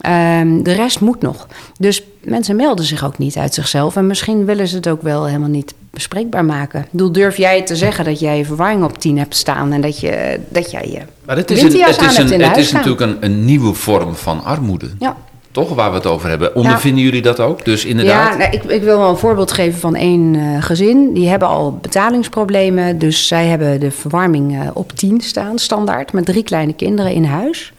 Ehm, 0.00 0.62
de 0.62 0.72
rest 0.72 1.00
moet 1.00 1.22
nog. 1.22 1.46
Dus 1.78 2.02
mensen 2.22 2.56
melden 2.56 2.84
zich 2.84 3.04
ook 3.04 3.18
niet 3.18 3.36
uit 3.36 3.54
zichzelf. 3.54 3.96
En 3.96 4.06
misschien 4.06 4.44
willen 4.44 4.68
ze 4.68 4.76
het 4.76 4.88
ook 4.88 5.02
wel 5.02 5.26
helemaal 5.26 5.48
niet 5.48 5.74
bespreekbaar 5.90 6.44
maken. 6.44 6.80
Ik 6.80 6.90
bedoel, 6.90 7.12
durf 7.12 7.36
jij 7.36 7.62
te 7.62 7.76
zeggen 7.76 8.04
dat 8.04 8.20
jij 8.20 8.38
je 8.38 8.44
verwarring 8.44 8.84
op 8.84 8.98
10 8.98 9.18
hebt 9.18 9.36
staan 9.36 9.72
en 9.72 9.80
dat, 9.80 10.00
je, 10.00 10.40
dat 10.48 10.70
jij 10.70 10.88
je 10.90 11.00
Maar 11.24 11.36
het 11.36 11.50
is, 11.50 11.62
een, 11.62 11.66
het 11.66 12.00
is, 12.00 12.16
een, 12.16 12.42
het 12.42 12.56
is 12.56 12.72
natuurlijk 12.72 13.00
een, 13.00 13.16
een 13.20 13.44
nieuwe 13.44 13.74
vorm 13.74 14.14
van 14.14 14.44
armoede. 14.44 14.90
Ja. 14.98 15.16
Toch, 15.52 15.74
waar 15.74 15.90
we 15.90 15.96
het 15.96 16.06
over 16.06 16.28
hebben. 16.28 16.54
Ondervinden 16.54 17.04
jullie 17.04 17.22
dat 17.22 17.40
ook? 17.40 17.64
Dus 17.64 17.84
inderdaad. 17.84 18.32
Ja, 18.32 18.38
nou, 18.38 18.52
ik, 18.52 18.64
ik 18.64 18.82
wil 18.82 18.98
wel 18.98 19.08
een 19.08 19.16
voorbeeld 19.16 19.52
geven 19.52 19.80
van 19.80 19.94
één 19.94 20.34
eh, 20.34 20.62
gezin. 20.62 21.12
Die 21.12 21.28
hebben 21.28 21.48
al 21.48 21.78
betalingsproblemen. 21.80 22.98
Dus 22.98 23.26
zij 23.26 23.46
hebben 23.46 23.80
de 23.80 23.90
verwarming 23.90 24.60
eh, 24.60 24.68
op 24.74 24.92
10 24.92 25.20
staan, 25.20 25.58
standaard. 25.58 26.12
Met 26.12 26.24
drie 26.24 26.42
kleine 26.42 26.72
kinderen 26.72 27.12
in 27.12 27.24
huis. 27.24 27.72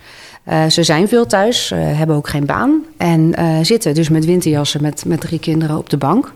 Eh, 0.44 0.66
ze 0.66 0.84
zijn 0.84 1.08
veel 1.08 1.26
thuis, 1.26 1.72
hebben 1.76 2.16
ook 2.16 2.30
geen 2.30 2.46
baan. 2.46 2.84
En 2.98 3.36
zitten 3.62 3.94
dus 3.94 4.10
met 4.10 4.26
winterjassen 4.26 4.82
met, 4.82 5.04
met 5.06 5.22
drie 5.22 5.40
kinderen 5.40 5.78
op 5.78 5.90
de 5.90 5.98
bank. 5.98 6.32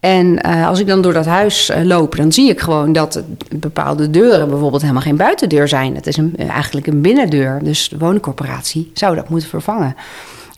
En 0.00 0.40
eh, 0.40 0.68
als 0.68 0.80
ik 0.80 0.86
dan 0.86 1.02
door 1.02 1.12
dat 1.12 1.26
huis 1.26 1.68
eh, 1.68 1.84
loop, 1.84 2.16
dan 2.16 2.32
zie 2.32 2.50
ik 2.50 2.60
gewoon 2.60 2.92
dat 2.92 3.22
bepaalde 3.54 4.10
deuren 4.10 4.48
bijvoorbeeld 4.48 4.82
helemaal 4.82 5.02
geen 5.02 5.16
buitendeur 5.16 5.68
zijn. 5.68 5.94
Het 5.94 6.06
is 6.06 6.16
een, 6.16 6.34
eigenlijk 6.36 6.86
een 6.86 7.00
binnendeur. 7.00 7.60
Dus 7.62 7.88
de 7.88 7.98
woningcorporatie 7.98 8.90
zou 8.94 9.14
dat 9.14 9.28
moeten 9.28 9.48
vervangen. 9.48 9.96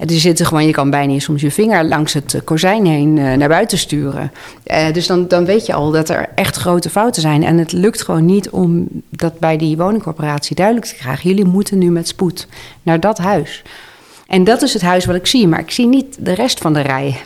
En 0.01 0.09
er 0.09 0.21
zitten 0.21 0.47
gewoon, 0.47 0.67
je 0.67 0.73
kan 0.73 0.91
bijna 0.91 1.19
soms 1.19 1.41
je 1.41 1.51
vinger 1.51 1.85
langs 1.85 2.13
het 2.13 2.35
eh, 2.35 2.41
kozijn 2.45 2.87
heen 2.87 3.19
eh, 3.19 3.33
naar 3.33 3.49
buiten 3.49 3.79
sturen. 3.79 4.33
Eh, 4.63 4.93
dus 4.93 5.07
dan, 5.07 5.29
dan 5.29 5.45
weet 5.45 5.67
je 5.67 5.73
al 5.73 5.91
dat 5.91 6.09
er 6.09 6.29
echt 6.35 6.57
grote 6.57 6.91
fouten 6.91 7.23
zijn. 7.23 7.45
En 7.45 7.59
het 7.59 7.73
lukt 7.73 8.03
gewoon 8.03 8.25
niet 8.25 8.51
om 8.51 8.89
dat 9.09 9.39
bij 9.39 9.57
die 9.57 9.77
woningcorporatie 9.77 10.57
duidelijk 10.57 10.87
te 10.87 10.95
krijgen. 10.95 11.29
Jullie 11.29 11.45
moeten 11.45 11.79
nu 11.79 11.91
met 11.91 12.09
spoed 12.09 12.47
naar 12.83 13.01
dat 13.01 13.19
huis. 13.19 13.63
En 14.27 14.45
dat 14.45 14.63
is 14.63 14.73
het 14.73 14.83
huis 14.83 15.05
wat 15.05 15.17
ik 15.17 15.27
zie, 15.27 15.49
maar 15.49 15.61
ik 15.61 15.71
zie 15.71 15.87
niet 15.87 16.17
de 16.21 16.33
rest 16.33 16.59
van 16.59 16.73
de 16.73 16.81
rij. 16.81 17.21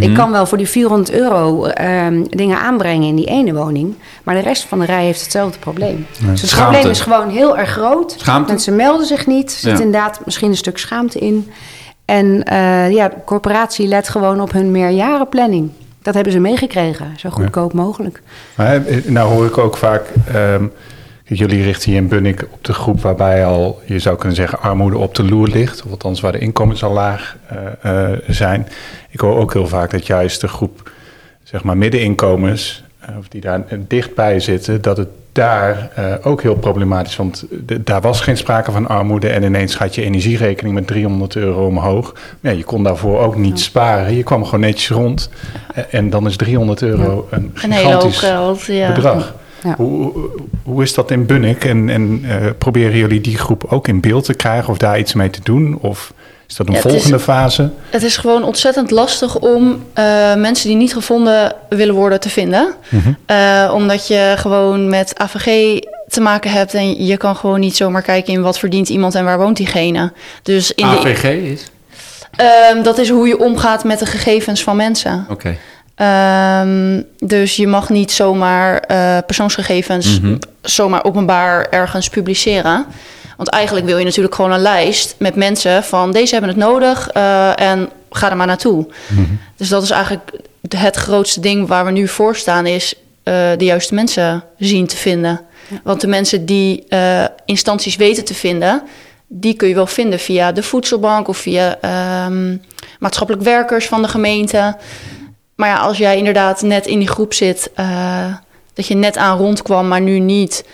Ik 0.00 0.14
kan 0.14 0.30
wel 0.30 0.46
voor 0.46 0.58
die 0.58 0.68
400 0.68 1.10
euro 1.12 1.64
ehm, 1.64 2.22
dingen 2.28 2.58
aanbrengen 2.58 3.08
in 3.08 3.16
die 3.16 3.26
ene 3.26 3.54
woning. 3.54 3.94
Maar 4.22 4.34
de 4.34 4.40
rest 4.40 4.62
van 4.64 4.78
de 4.78 4.84
rij 4.84 5.04
heeft 5.04 5.20
hetzelfde 5.22 5.58
probleem. 5.58 6.06
Dus 6.20 6.40
het 6.40 6.50
Schaamte. 6.50 6.70
probleem 6.72 6.90
is 6.92 7.00
gewoon 7.00 7.28
heel 7.28 7.58
erg 7.58 7.70
groot. 7.70 8.14
Schaamte? 8.18 8.50
Mensen 8.52 8.76
melden 8.76 9.06
zich 9.06 9.26
niet. 9.26 9.50
Er 9.52 9.58
zit 9.58 9.78
Ja. 9.78 9.84
inderdaad 9.84 10.20
misschien 10.24 10.50
een 10.50 10.56
stuk 10.56 10.78
schaamte 10.78 11.18
in. 11.18 11.50
En 12.04 12.42
eh, 12.44 12.90
ja, 12.90 13.08
de 13.08 13.14
corporatie 13.24 13.86
let 13.88 14.08
gewoon 14.08 14.40
op 14.40 14.52
hun 14.52 14.70
meerjarenplanning. 14.70 15.70
Dat 16.02 16.14
hebben 16.14 16.32
ze 16.32 16.38
meegekregen, 16.38 17.12
zo 17.16 17.30
goedkoop 17.30 17.72
mogelijk. 17.72 18.22
Maar 18.54 18.86
eh, 18.86 19.04
nou 19.04 19.32
hoor 19.32 19.46
ik 19.46 19.58
ook 19.58 19.76
vaak, 19.76 20.02
ehm, 20.32 20.64
jullie 21.36 21.62
richten 21.62 21.90
hier 21.90 22.00
in 22.00 22.08
Bunnik 22.08 22.46
op 22.52 22.64
de 22.64 22.72
groep 22.72 23.00
waarbij 23.00 23.44
al, 23.46 23.80
je 23.84 23.98
zou 23.98 24.16
kunnen 24.16 24.36
zeggen, 24.36 24.60
armoede 24.60 24.98
op 24.98 25.14
de 25.14 25.24
loer 25.24 25.48
ligt. 25.48 25.82
Of 25.84 25.90
althans 25.90 26.20
waar 26.20 26.32
de 26.32 26.38
inkomens 26.38 26.82
al 26.84 26.92
laag 26.92 27.36
eh, 27.82 28.12
eh, 28.12 28.18
zijn. 28.28 28.68
Ik 29.10 29.20
hoor 29.20 29.36
ook 29.36 29.52
heel 29.52 29.66
vaak 29.68 29.90
dat 29.90 30.06
juist 30.06 30.40
de 30.40 30.48
groep, 30.48 30.90
zeg 31.42 31.62
maar 31.64 31.76
middeninkomens, 31.76 32.84
eh, 33.00 33.08
of 33.18 33.28
die 33.28 33.40
daar 33.40 33.62
dichtbij 33.88 34.40
zitten, 34.40 34.82
dat 34.82 34.96
het 34.96 35.08
daar 35.32 35.90
ook 36.22 36.42
heel 36.42 36.54
problematisch 36.54 37.10
is. 37.12 37.16
Want 37.18 37.44
de- 37.66 37.82
daar 37.82 38.00
was 38.00 38.20
geen 38.20 38.36
sprake 38.36 38.72
van 38.72 38.88
armoede 38.88 39.28
en 39.28 39.42
ineens 39.42 39.74
gaat 39.74 39.94
je 39.94 40.02
energierekening 40.02 40.74
met 40.74 40.86
300 40.86 41.36
euro 41.36 41.66
omhoog. 41.66 42.14
Ja, 42.40 42.50
je 42.50 42.64
kon 42.64 42.82
daarvoor 42.82 43.18
ook 43.20 43.36
niet 43.36 43.60
sparen. 43.60 44.14
Je 44.14 44.22
kwam 44.22 44.44
gewoon 44.44 44.60
netjes 44.60 44.88
rond. 44.90 45.30
En 45.90 46.10
dan 46.10 46.26
is 46.26 46.36
300 46.36 46.82
euro 46.82 47.26
een 47.30 47.52
Een 47.62 47.70
hele 47.72 47.92
hoop 47.92 48.10
gigantisch 48.12 48.18
geld. 48.18 48.94
Bedrag. 48.94 49.34
Ja. 49.62 49.74
Hoe, 49.76 50.12
hoe- 50.62 50.82
is 50.82 50.94
dat 50.94 51.10
in 51.10 51.26
Bunnik? 51.26 51.64
En, 51.64 51.88
en 51.88 52.24
eh, 52.28 52.36
proberen 52.58 52.96
jullie 52.96 53.20
die 53.20 53.38
groep 53.38 53.64
ook 53.68 53.88
in 53.88 54.00
beeld 54.00 54.24
te 54.24 54.34
krijgen 54.34 54.68
of 54.70 54.78
daar 54.78 54.98
iets 54.98 55.12
mee 55.14 55.30
te 55.30 55.40
doen? 55.42 55.78
Of 55.80 56.12
is 56.48 56.56
dat 56.56 56.66
een 56.66 56.72
Ja, 56.72 56.78
het 56.78 56.86
is- 56.88 56.92
volgende 56.92 57.18
fase? 57.20 57.70
Het 57.90 58.02
is 58.02 58.16
gewoon 58.16 58.42
ontzettend 58.44 58.90
lastig 58.90 59.38
om 59.38 59.84
eh, 59.92 60.34
mensen 60.34 60.68
die 60.68 60.76
niet 60.76 60.92
gevonden 60.92 61.52
willen 61.68 61.94
worden 61.94 62.20
te 62.20 62.28
vinden. 62.30 62.74
Eh, 63.26 63.70
omdat 63.74 64.06
je 64.06 64.34
gewoon 64.38 64.88
met 64.88 65.12
AVG 65.18 65.78
te 66.08 66.20
maken 66.20 66.50
hebt 66.50 66.74
en 66.74 67.04
je 67.06 67.16
kan 67.16 67.36
gewoon 67.36 67.60
niet 67.60 67.76
zomaar 67.76 68.02
kijken 68.02 68.32
in 68.32 68.42
wat 68.42 68.58
verdient 68.58 68.88
iemand 68.88 69.14
en 69.14 69.24
waar 69.24 69.38
woont 69.38 69.56
diegene. 69.56 70.12
Dus 70.42 70.72
in 70.74 70.86
de, 70.86 70.92
AVG 70.98 71.24
is? 71.24 71.66
Ehm, 72.36 72.82
dat 72.82 72.98
is 72.98 73.08
hoe 73.10 73.28
je 73.28 73.38
omgaat 73.38 73.84
met 73.84 73.98
de 73.98 74.06
gegevens 74.06 74.62
van 74.62 74.76
mensen. 74.76 75.26
Oké. 75.30 75.56
Ehm, 76.00 77.02
dus 77.18 77.56
je 77.56 77.66
mag 77.66 77.88
niet 77.88 78.12
zomaar 78.12 78.78
eh, 78.78 79.18
persoonsgegevens 79.26 80.20
zomaar 80.62 81.04
openbaar 81.04 81.66
ergens 81.70 82.08
publiceren. 82.08 82.86
Want 83.36 83.48
eigenlijk 83.48 83.86
wil 83.86 83.98
je 83.98 84.04
natuurlijk 84.04 84.34
gewoon 84.34 84.52
een 84.52 84.60
lijst 84.60 85.14
met 85.18 85.34
mensen 85.34 85.84
van 85.84 86.12
deze 86.12 86.32
hebben 86.32 86.50
het 86.50 86.58
nodig 86.58 87.08
eh, 87.08 87.60
en 87.60 87.88
ga 88.10 88.30
er 88.30 88.36
maar 88.36 88.46
naartoe. 88.46 88.86
Dus 89.56 89.68
dat 89.68 89.82
is 89.82 89.90
eigenlijk 89.90 90.30
het 90.68 90.96
grootste 90.96 91.40
ding 91.40 91.68
waar 91.68 91.84
we 91.84 91.90
nu 91.90 92.08
voor 92.08 92.36
staan, 92.36 92.66
is 92.66 92.94
eh, 93.22 93.50
de 93.56 93.64
juiste 93.64 93.94
mensen 93.94 94.44
zien 94.58 94.86
te 94.86 94.96
vinden. 94.96 95.40
Want 95.82 96.00
de 96.00 96.06
mensen 96.06 96.46
die 96.46 96.84
eh, 96.88 97.24
instanties 97.44 97.96
weten 97.96 98.24
te 98.24 98.34
vinden, 98.34 98.82
die 99.26 99.54
kun 99.54 99.68
je 99.68 99.74
wel 99.74 99.86
vinden 99.86 100.18
via 100.18 100.52
de 100.52 100.62
voedselbank 100.62 101.28
of 101.28 101.36
via 101.36 101.78
ehm, 101.80 102.56
maatschappelijk 102.98 103.44
werkers 103.44 103.86
van 103.86 104.02
de 104.02 104.08
gemeente. 104.08 104.76
Maar 105.60 105.68
ja, 105.68 105.78
als 105.78 105.98
jij 105.98 106.16
inderdaad 106.16 106.62
net 106.62 106.86
in 106.86 106.98
die 106.98 107.08
groep 107.08 107.34
zit, 107.34 107.70
eh, 107.74 108.34
dat 108.74 108.86
je 108.86 108.94
net 108.94 109.16
aan 109.16 109.38
rondkwam, 109.38 109.88
maar 109.88 110.00
nu 110.00 110.18
niet. 110.18 110.64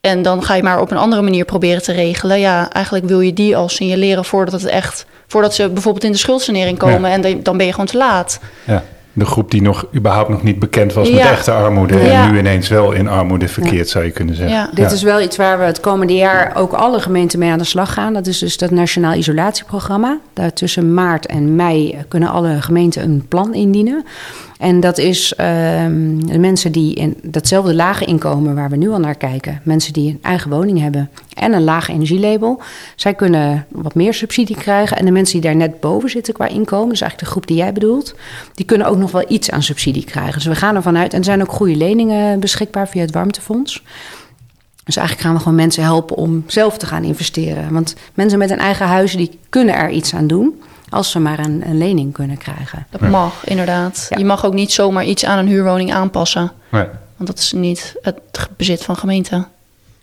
En 0.00 0.22
dan 0.22 0.42
ga 0.42 0.54
je 0.54 0.62
maar 0.62 0.80
op 0.80 0.90
een 0.90 0.96
andere 0.96 1.22
manier 1.22 1.44
proberen 1.44 1.82
te 1.82 1.92
regelen. 1.92 2.40
Ja, 2.40 2.70
eigenlijk 2.72 3.06
wil 3.06 3.20
je 3.20 3.32
die 3.32 3.56
al 3.56 3.68
signaleren 3.68 4.24
voordat 4.24 4.60
het 4.60 4.70
echt. 4.70 5.06
Voordat 5.26 5.54
ze 5.54 5.68
bijvoorbeeld 5.68 6.04
in 6.04 6.12
de 6.12 6.18
schuldsanering 6.18 6.78
komen. 6.78 7.00
Ja. 7.08 7.14
En 7.14 7.20
dan- 7.20 7.42
dan 7.42 7.56
ben 7.56 7.66
je 7.66 7.72
gewoon 7.72 7.86
te 7.86 7.96
laat. 7.96 8.38
Ja. 8.64 8.82
De 9.18 9.24
groep 9.24 9.50
die 9.50 9.62
nog 9.62 9.86
überhaupt 9.94 10.28
nog 10.28 10.42
niet 10.42 10.58
bekend 10.58 10.92
was 10.92 11.10
met 11.10 11.20
echte 11.20 11.50
armoede 11.52 11.98
Ja. 11.98 12.24
en 12.24 12.32
nu 12.32 12.38
ineens 12.38 12.68
wel 12.68 12.92
in 12.92 13.08
armoede 13.08 13.48
verkeerd, 13.48 13.88
zou 13.88 14.04
je 14.04 14.10
kunnen 14.10 14.34
zeggen. 14.34 14.56
Ja. 14.56 14.70
Dit 14.74 14.92
is 14.92 15.02
wel 15.02 15.20
iets 15.20 15.36
waar 15.36 15.58
we 15.58 15.64
het 15.64 15.80
komende 15.80 16.14
jaar 16.14 16.52
ook 16.56 16.72
alle 16.72 17.00
gemeenten 17.00 17.38
mee 17.38 17.50
aan 17.50 17.58
de 17.58 17.64
slag 17.64 17.92
gaan. 17.92 18.12
Dat 18.12 18.26
is 18.26 18.38
dus 18.38 18.56
dat 18.56 18.70
Nationaal 18.70 19.14
Isolatieprogramma. 19.14 20.18
Daar 20.32 20.52
tussen 20.52 20.94
maart 20.94 21.26
en 21.26 21.56
mei 21.56 21.90
eh, 21.92 21.98
kunnen 22.08 22.28
alle 22.28 22.62
gemeenten 22.62 23.02
een 23.02 23.24
plan 23.28 23.54
indienen. 23.54 24.04
En 24.58 24.80
dat 24.80 24.98
is 24.98 25.34
ehm, 25.34 26.18
de 26.26 26.38
mensen 26.38 26.72
die 26.72 26.94
in 26.94 27.16
datzelfde 27.22 27.74
lage 27.74 28.04
inkomen 28.04 28.54
waar 28.54 28.70
we 28.70 28.76
nu 28.76 28.90
al 28.90 28.98
naar 28.98 29.14
kijken. 29.14 29.60
Mensen 29.62 29.92
die 29.92 30.10
een 30.10 30.18
eigen 30.22 30.50
woning 30.50 30.80
hebben 30.80 31.10
en 31.34 31.52
een 31.52 31.64
laag 31.64 31.88
energielabel. 31.88 32.60
Zij 32.96 33.14
kunnen 33.14 33.66
wat 33.68 33.94
meer 33.94 34.14
subsidie 34.14 34.56
krijgen. 34.56 34.96
En 34.96 35.04
de 35.04 35.10
mensen 35.10 35.40
die 35.40 35.50
daar 35.50 35.56
net 35.58 35.80
boven 35.80 36.10
zitten 36.10 36.34
qua 36.34 36.46
inkomen, 36.46 36.88
dus 36.88 37.00
eigenlijk 37.00 37.18
de 37.18 37.30
groep 37.30 37.46
die 37.46 37.56
jij 37.56 37.72
bedoelt, 37.72 38.14
die 38.54 38.66
kunnen 38.66 38.86
ook 38.86 38.96
nog 38.96 39.10
wel 39.10 39.24
iets 39.28 39.50
aan 39.50 39.62
subsidie 39.62 40.04
krijgen. 40.04 40.34
Dus 40.34 40.44
we 40.44 40.54
gaan 40.54 40.76
ervan 40.76 40.96
uit. 40.96 41.12
En 41.12 41.18
er 41.18 41.24
zijn 41.24 41.42
ook 41.42 41.52
goede 41.52 41.76
leningen 41.76 42.40
beschikbaar 42.40 42.88
via 42.88 43.00
het 43.00 43.12
warmtefonds. 43.12 43.82
Dus 44.84 44.96
eigenlijk 44.96 45.26
gaan 45.26 45.36
we 45.36 45.42
gewoon 45.42 45.58
mensen 45.58 45.82
helpen 45.82 46.16
om 46.16 46.44
zelf 46.46 46.78
te 46.78 46.86
gaan 46.86 47.04
investeren. 47.04 47.72
Want 47.72 47.94
mensen 48.14 48.38
met 48.38 48.50
een 48.50 48.58
eigen 48.58 48.86
huis 48.86 49.16
die 49.16 49.38
kunnen 49.48 49.74
er 49.74 49.90
iets 49.90 50.14
aan 50.14 50.26
doen 50.26 50.54
als 50.88 51.10
ze 51.10 51.18
maar 51.18 51.38
een, 51.38 51.68
een 51.68 51.78
lening 51.78 52.12
kunnen 52.12 52.38
krijgen. 52.38 52.86
Dat 52.90 53.00
mag, 53.00 53.44
inderdaad. 53.44 54.06
Ja. 54.10 54.18
Je 54.18 54.24
mag 54.24 54.44
ook 54.44 54.54
niet 54.54 54.72
zomaar 54.72 55.04
iets 55.04 55.24
aan 55.24 55.38
een 55.38 55.48
huurwoning 55.48 55.92
aanpassen. 55.92 56.52
Nee. 56.70 56.86
Want 57.16 57.28
dat 57.28 57.38
is 57.38 57.52
niet 57.52 57.96
het 58.02 58.48
bezit 58.56 58.82
van 58.82 58.96
gemeente. 58.96 59.46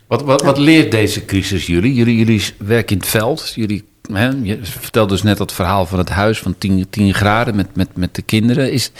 Wat, 0.06 0.22
wat, 0.22 0.42
wat 0.42 0.58
leert 0.58 0.90
deze 0.90 1.24
crisis 1.24 1.66
jullie? 1.66 1.94
Jullie, 1.94 2.16
jullie 2.16 2.42
werken 2.58 2.94
in 2.94 3.00
het 3.00 3.10
veld. 3.10 3.52
Jullie, 3.54 3.84
hè, 4.12 4.28
je 4.42 4.58
vertelde 4.62 5.12
dus 5.12 5.22
net 5.22 5.38
dat 5.38 5.52
verhaal 5.52 5.86
van 5.86 5.98
het 5.98 6.08
huis 6.08 6.38
van 6.38 6.54
10, 6.58 6.86
10 6.90 7.14
graden 7.14 7.56
met, 7.56 7.66
met, 7.74 7.88
met 7.94 8.14
de 8.14 8.22
kinderen. 8.22 8.72
Is, 8.72 8.90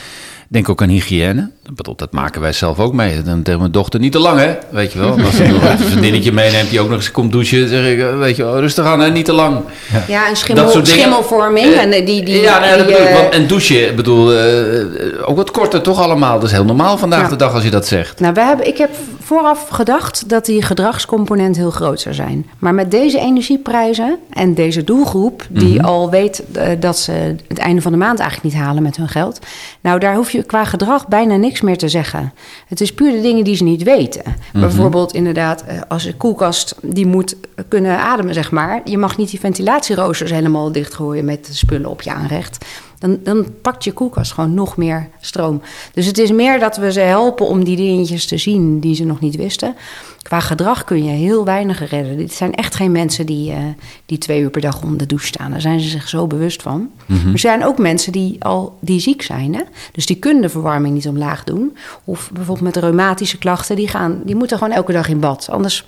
denk 0.55 0.69
ook 0.69 0.83
aan 0.83 0.89
hygiëne. 0.89 1.51
Dat 1.97 2.13
maken 2.13 2.41
wij 2.41 2.53
zelf 2.53 2.79
ook 2.81 2.93
mee. 2.93 3.23
Dan 3.23 3.43
tegen 3.43 3.61
mijn 3.61 3.73
dochter 3.73 4.01
niet 4.01 4.13
te 4.13 4.19
lang, 4.19 4.39
hè? 4.39 4.55
Weet 4.71 4.93
je 4.93 4.99
wel. 4.99 5.11
Als 5.25 5.37
ze 5.37 5.43
nog 5.47 5.63
een 5.71 5.79
vriendinnetje 5.79 6.33
meeneemt 6.33 6.71
die 6.71 6.81
ook 6.81 6.89
nog 6.89 6.97
eens 6.97 7.11
komt 7.11 7.33
douchen, 7.33 7.69
zeg 7.69 7.87
ik, 7.93 7.99
eh, 8.01 8.19
weet 8.19 8.37
je 8.37 8.45
wel, 8.45 8.61
rustig 8.61 8.85
aan, 8.85 9.01
hè? 9.01 9.11
Niet 9.11 9.25
te 9.25 9.33
lang. 9.33 9.61
Ja, 10.09 10.23
en 10.23 10.29
Dat 10.29 10.39
schimmel, 10.39 10.67
dingen. 10.73 10.87
schimmelvorming. 10.87 11.67
Eh, 11.67 11.81
en 11.83 11.93
eh, 11.93 12.07
die, 12.07 12.23
die, 12.25 12.41
ja, 12.41 12.59
nee, 12.59 12.77
dat 12.77 12.87
die, 12.87 12.97
bedoel 12.97 13.03
ik. 13.07 13.09
eh, 13.15 13.21
Want- 13.21 13.35
En 13.35 13.47
douchen, 13.47 13.89
ik 13.89 13.97
bedoel, 13.97 14.33
eh, 14.33 14.81
eh, 14.81 14.87
ook 15.25 15.37
wat 15.37 15.51
korter 15.51 15.81
toch 15.81 16.01
allemaal. 16.01 16.35
Dat 16.35 16.49
is 16.49 16.53
heel 16.55 16.65
normaal 16.65 16.99
vandaag 16.99 17.23
Ja. 17.23 17.29
de 17.29 17.37
dag 17.37 17.55
als 17.55 17.63
je 17.65 17.71
dat 17.71 17.87
zegt. 17.87 18.21
Nou, 18.21 18.35
we 18.35 18.41
hebben, 18.41 18.67
ik 18.67 18.79
heb 18.79 18.91
vooraf 19.21 19.69
gedacht 19.69 20.29
dat 20.29 20.45
die 20.47 20.63
gedragscomponent 20.63 21.57
heel 21.57 21.71
groot 21.71 22.01
zou 22.01 22.15
zijn. 22.15 22.47
Maar 22.59 22.75
met 22.75 22.91
deze 22.91 23.19
energieprijzen 23.19 24.19
en 24.31 24.55
deze 24.55 24.85
doelgroep, 24.85 25.47
die 25.49 25.75
Mhm. 25.79 25.85
al 25.85 26.11
weet 26.11 26.43
eh, 26.53 26.69
dat 26.81 26.99
ze 26.99 27.13
het 27.49 27.59
einde 27.59 27.83
van 27.83 27.93
de 27.93 27.99
maand 27.99 28.19
eigenlijk 28.19 28.55
niet 28.55 28.63
halen 28.65 28.83
met 28.83 28.97
hun 28.97 29.09
geld. 29.09 29.39
Nou, 29.81 29.99
daar 29.99 30.15
hoef 30.15 30.31
je 30.31 30.43
qua 30.47 30.65
gedrag 30.65 31.09
bijna 31.09 31.37
niks 31.37 31.61
meer 31.61 31.79
te 31.79 31.89
zeggen. 31.89 32.33
Het 32.67 32.81
is 32.81 32.95
puur 32.95 33.13
de 33.13 33.21
dingen 33.21 33.45
die 33.45 33.57
ze 33.57 33.65
niet 33.65 33.83
weten. 33.83 34.23
Bijvoorbeeld 34.53 35.13
inderdaad, 35.13 35.63
eh, 35.63 35.81
als 35.89 36.05
een 36.05 36.17
koelkast 36.17 36.75
die 36.83 37.07
moet 37.07 37.37
kunnen 37.69 37.99
ademen, 37.99 38.35
zeg 38.35 38.51
maar. 38.51 38.81
Je 38.85 38.99
mag 38.99 39.17
niet 39.17 39.31
die 39.31 39.41
ventilatieroosters 39.41 40.31
helemaal 40.31 40.73
dichtgooien 40.73 41.25
met 41.25 41.49
spullen 41.53 41.91
op 41.91 42.03
je 42.03 42.13
aanrecht. 42.13 42.65
Dan, 43.05 43.19
dan 43.23 43.47
pakt 43.63 43.85
je 43.85 43.93
koelkast 43.93 44.33
gewoon 44.33 44.55
nog 44.55 44.77
meer 44.77 45.09
stroom. 45.21 45.63
Dus 45.93 46.07
het 46.07 46.19
is 46.19 46.33
meer 46.33 46.59
dat 46.59 46.77
we 46.77 46.93
ze 46.93 47.01
helpen 47.01 47.47
om 47.47 47.65
die 47.65 47.77
dingetjes 47.77 48.27
te 48.27 48.39
zien 48.39 48.81
die 48.81 48.95
ze 48.95 49.05
nog 49.05 49.21
niet 49.21 49.37
wisten. 49.37 49.75
Qua 50.23 50.41
gedrag 50.41 50.85
kun 50.85 51.05
je 51.05 51.11
heel 51.11 51.45
weinig 51.45 51.91
redden. 51.91 52.17
Dit 52.17 52.33
zijn 52.33 52.55
echt 52.55 52.75
geen 52.75 52.93
mensen 52.93 53.27
die, 53.27 53.53
eh, 53.53 53.59
die 54.07 54.19
twee 54.19 54.41
uur 54.41 54.51
per 54.51 54.61
dag 54.61 54.83
onder 54.83 54.99
de 54.99 55.07
douche 55.07 55.27
staan. 55.27 55.51
Daar 55.51 55.61
zijn 55.61 55.81
ze 55.81 55.89
zich 55.89 56.09
zo 56.09 56.27
bewust 56.27 56.63
van. 56.63 56.91
Mhm. 57.07 57.33
Er 57.33 57.39
zijn 57.39 57.65
ook 57.65 57.79
mensen 57.79 58.13
die 58.13 58.45
al 58.45 58.79
die 58.81 59.01
ziek 59.01 59.23
zijn. 59.23 59.55
Hè? 59.55 59.63
Dus 59.93 60.07
die 60.07 60.17
kunnen 60.17 60.43
de 60.43 60.49
verwarming 60.49 60.95
niet 60.95 61.09
omlaag 61.09 61.45
doen. 61.45 61.77
Of 62.05 62.31
bijvoorbeeld 62.33 62.75
met 62.75 62.85
reumatische 62.85 63.39
klachten. 63.39 63.77
Die, 63.77 63.89
gaan, 63.89 64.21
die 64.25 64.37
moeten 64.37 64.59
gewoon 64.59 64.75
elke 64.75 64.93
dag 64.93 65.09
in 65.09 65.21
bad. 65.21 65.49
Anders, 65.51 65.85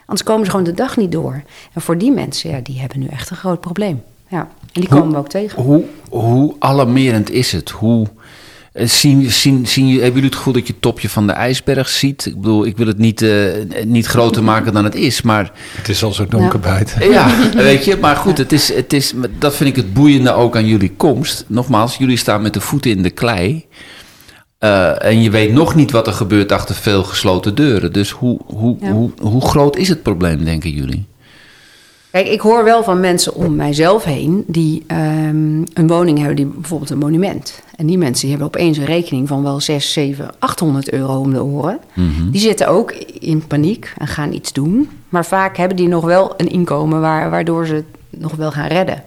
anders 0.00 0.22
komen 0.22 0.44
ze 0.44 0.50
gewoon 0.50 0.66
de 0.66 0.74
dag 0.74 0.96
niet 0.96 1.12
door. 1.12 1.42
En 1.72 1.80
voor 1.80 1.98
die 1.98 2.12
mensen, 2.12 2.50
ja, 2.50 2.60
die 2.62 2.80
hebben 2.80 2.98
nu 2.98 3.06
echt 3.06 3.30
een 3.30 3.36
groot 3.36 3.60
probleem. 3.60 4.02
Ja. 4.28 4.48
En 4.72 4.80
die 4.80 4.86
Hoe- 4.90 4.98
komen 4.98 5.12
we 5.12 5.18
ook 5.18 5.28
tegen. 5.28 5.62
Hoe, 5.62 5.84
hoe 6.10 6.54
alarmerend 6.58 7.30
is 7.30 7.52
het? 7.52 7.70
Hoe, 7.70 8.06
eh, 8.72 8.86
zien, 8.88 9.30
zien, 9.30 9.66
zien, 9.66 9.84
jullie- 9.86 10.02
hebben 10.02 10.14
jullie 10.14 10.28
het 10.28 10.38
gevoel 10.38 10.52
dat 10.54 10.66
je 10.66 10.72
het 10.72 10.82
topje 10.82 11.08
van 11.08 11.26
de 11.26 11.32
ijsberg 11.32 11.88
ziet? 11.88 12.26
Ik 12.26 12.34
bedoel, 12.40 12.66
ik 12.66 12.76
wil 12.76 12.86
het 12.86 12.98
niet, 12.98 13.22
eh, 13.22 13.30
niet 13.84 14.06
groter 14.06 14.42
maken 14.44 14.72
dan 14.72 14.84
het 14.84 14.94
is, 14.94 15.22
maar 15.22 15.52
Het 15.76 15.88
is 15.88 16.02
al 16.04 16.12
zo 16.12 16.26
donker 16.26 16.60
buiten. 16.60 17.10
ja, 17.10 17.50
weet 17.54 17.84
je, 17.84 17.96
maar 18.00 18.16
goed, 18.16 18.38
het 18.38 18.52
is, 18.52 18.72
het 18.74 18.92
is, 18.92 19.12
dat 19.38 19.56
vind 19.56 19.70
ik 19.70 19.76
het 19.76 19.92
boeiende 19.94 20.32
ook 20.32 20.56
aan 20.56 20.66
jullie 20.66 20.92
komst. 20.96 21.44
Nogmaals, 21.48 21.96
jullie 21.96 22.16
staan 22.16 22.42
met 22.42 22.52
de 22.54 22.60
voeten 22.60 22.90
in 22.90 23.02
de 23.02 23.10
klei. 23.10 23.64
Eh, 24.58 25.04
en 25.04 25.22
je 25.22 25.30
weet 25.30 25.52
nog 25.52 25.74
niet 25.74 25.90
wat 25.90 26.06
er 26.06 26.12
gebeurt 26.12 26.52
achter 26.52 26.74
veel 26.74 27.02
gesloten 27.04 27.54
deuren. 27.54 27.92
Dus 27.92 28.10
hoe, 28.10 28.40
hoe, 28.46 28.76
Ja. 28.80 28.90
hoe, 28.92 29.10
hoe 29.20 29.40
groot 29.42 29.76
is 29.76 29.88
het 29.88 30.02
probleem, 30.02 30.44
denken 30.44 30.70
jullie? 30.70 31.06
Kijk, 32.14 32.28
ik 32.28 32.40
hoor 32.40 32.64
wel 32.64 32.82
van 32.84 33.00
mensen 33.00 33.34
om 33.34 33.54
mijzelf 33.56 34.04
heen 34.04 34.44
die 34.46 34.82
ehm, 34.86 35.62
een 35.72 35.86
woning 35.86 36.18
hebben, 36.18 36.36
die 36.36 36.46
bijvoorbeeld 36.46 36.90
een 36.90 36.98
monument. 36.98 37.62
En 37.76 37.86
die 37.86 37.98
mensen 37.98 38.20
die 38.28 38.30
hebben 38.30 38.46
opeens 38.46 38.78
een 38.78 38.84
rekening 38.84 39.28
van 39.28 39.42
wel 39.42 39.60
6, 39.60 39.92
7, 39.92 40.30
800 40.38 40.90
euro 40.92 41.18
om 41.18 41.32
de 41.32 41.42
oren. 41.44 41.78
Die 42.30 42.40
zitten 42.40 42.68
ook 42.68 42.92
in 43.20 43.46
paniek 43.46 43.92
en 43.98 44.06
gaan 44.06 44.32
iets 44.32 44.52
doen. 44.52 44.88
Maar 45.08 45.24
vaak 45.24 45.56
hebben 45.56 45.76
die 45.76 45.88
nog 45.88 46.04
wel 46.04 46.34
een 46.36 46.48
inkomen 46.50 47.00
waar, 47.00 47.30
waardoor 47.30 47.66
ze 47.66 47.74
het 47.74 47.84
nog 48.10 48.34
wel 48.34 48.50
gaan 48.52 48.68
redden. 48.68 49.04